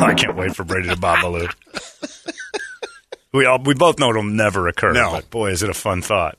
I 0.02 0.14
can't 0.14 0.36
wait 0.36 0.54
for 0.56 0.64
Brady 0.64 0.88
to 0.88 0.96
Babaloo. 0.96 1.52
We 3.32 3.46
all 3.46 3.58
we 3.62 3.74
both 3.74 3.98
know 3.98 4.10
it'll 4.10 4.22
never 4.22 4.68
occur. 4.68 4.92
No. 4.92 5.12
but 5.12 5.30
boy, 5.30 5.50
is 5.50 5.62
it 5.62 5.70
a 5.70 5.74
fun 5.74 6.02
thought. 6.02 6.38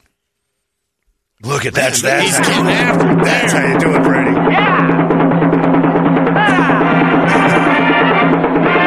Look 1.43 1.65
at 1.65 1.73
that's 1.73 2.01
that. 2.04 2.21
He's 2.21 2.38
getting 2.38 2.67
after. 2.67 3.23
That's 3.23 3.54
how 3.54 3.65
you 3.65 3.80
do 3.80 3.95
it, 3.95 4.04
Brady. 4.04 5.41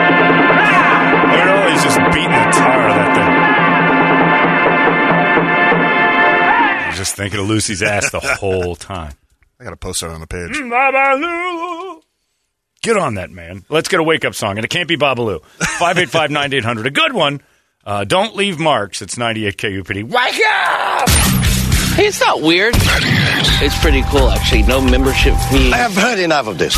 Look 0.05 1.41
at 1.41 1.49
all 1.49 1.71
he's 1.71 1.83
just 1.83 1.99
beating 2.15 2.31
the 2.31 2.51
tar 2.53 2.89
of 2.89 2.95
that 2.95 3.11
thing. 6.85 6.91
He's 6.91 6.99
just 6.99 7.17
thinking 7.17 7.41
of 7.41 7.47
Lucy's 7.49 7.83
ass 7.83 8.11
the 8.11 8.21
whole 8.21 8.77
time. 8.77 9.15
I 9.59 9.65
got 9.65 9.71
to 9.71 9.77
post 9.77 10.03
that 10.03 10.11
on 10.11 10.21
the 10.21 10.27
page. 10.27 10.51
Mm, 10.53 10.71
Babaloo. 10.71 12.03
Get 12.83 12.97
on 12.97 13.15
that, 13.15 13.31
man. 13.31 13.65
Let's 13.69 13.89
get 13.89 13.99
a 13.99 14.03
wake 14.03 14.25
up 14.25 14.35
song, 14.35 14.59
and 14.59 14.65
it 14.65 14.69
can't 14.69 14.89
be 14.89 14.97
Babaloo. 14.97 15.43
585 15.57 16.31
9800. 16.31 16.87
A 16.87 16.91
good 16.91 17.13
one. 17.13 17.41
Uh, 17.87 18.05
don't 18.05 18.35
leave 18.35 18.59
marks. 18.59 19.03
It's 19.03 19.19
98 19.19 19.57
KUPD. 19.59 20.05
Wake 20.05 20.41
up! 20.47 21.09
Hey, 21.95 22.07
it's 22.07 22.21
not 22.21 22.41
weird. 22.43 22.75
It's 22.77 23.79
pretty 23.81 24.03
cool, 24.09 24.29
actually. 24.31 24.63
No 24.63 24.81
membership 24.81 25.35
fee. 25.51 25.73
I 25.73 25.77
have 25.77 25.95
heard 25.95 26.19
enough 26.19 26.47
of 26.49 26.59
this. 26.59 26.75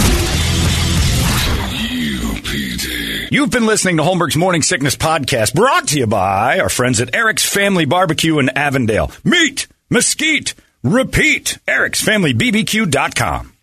You've 3.30 3.50
been 3.50 3.66
listening 3.66 3.96
to 3.96 4.02
Holmberg's 4.02 4.36
Morning 4.36 4.62
Sickness 4.62 4.94
Podcast, 4.96 5.54
brought 5.54 5.88
to 5.88 5.98
you 5.98 6.06
by 6.06 6.60
our 6.60 6.68
friends 6.68 7.00
at 7.00 7.14
Eric's 7.14 7.44
Family 7.44 7.84
Barbecue 7.84 8.38
in 8.38 8.50
Avondale. 8.50 9.10
Meat, 9.24 9.66
mesquite, 9.90 10.54
repeat. 10.82 11.58
Eric'sFamilyBBQ.com. 11.66 13.55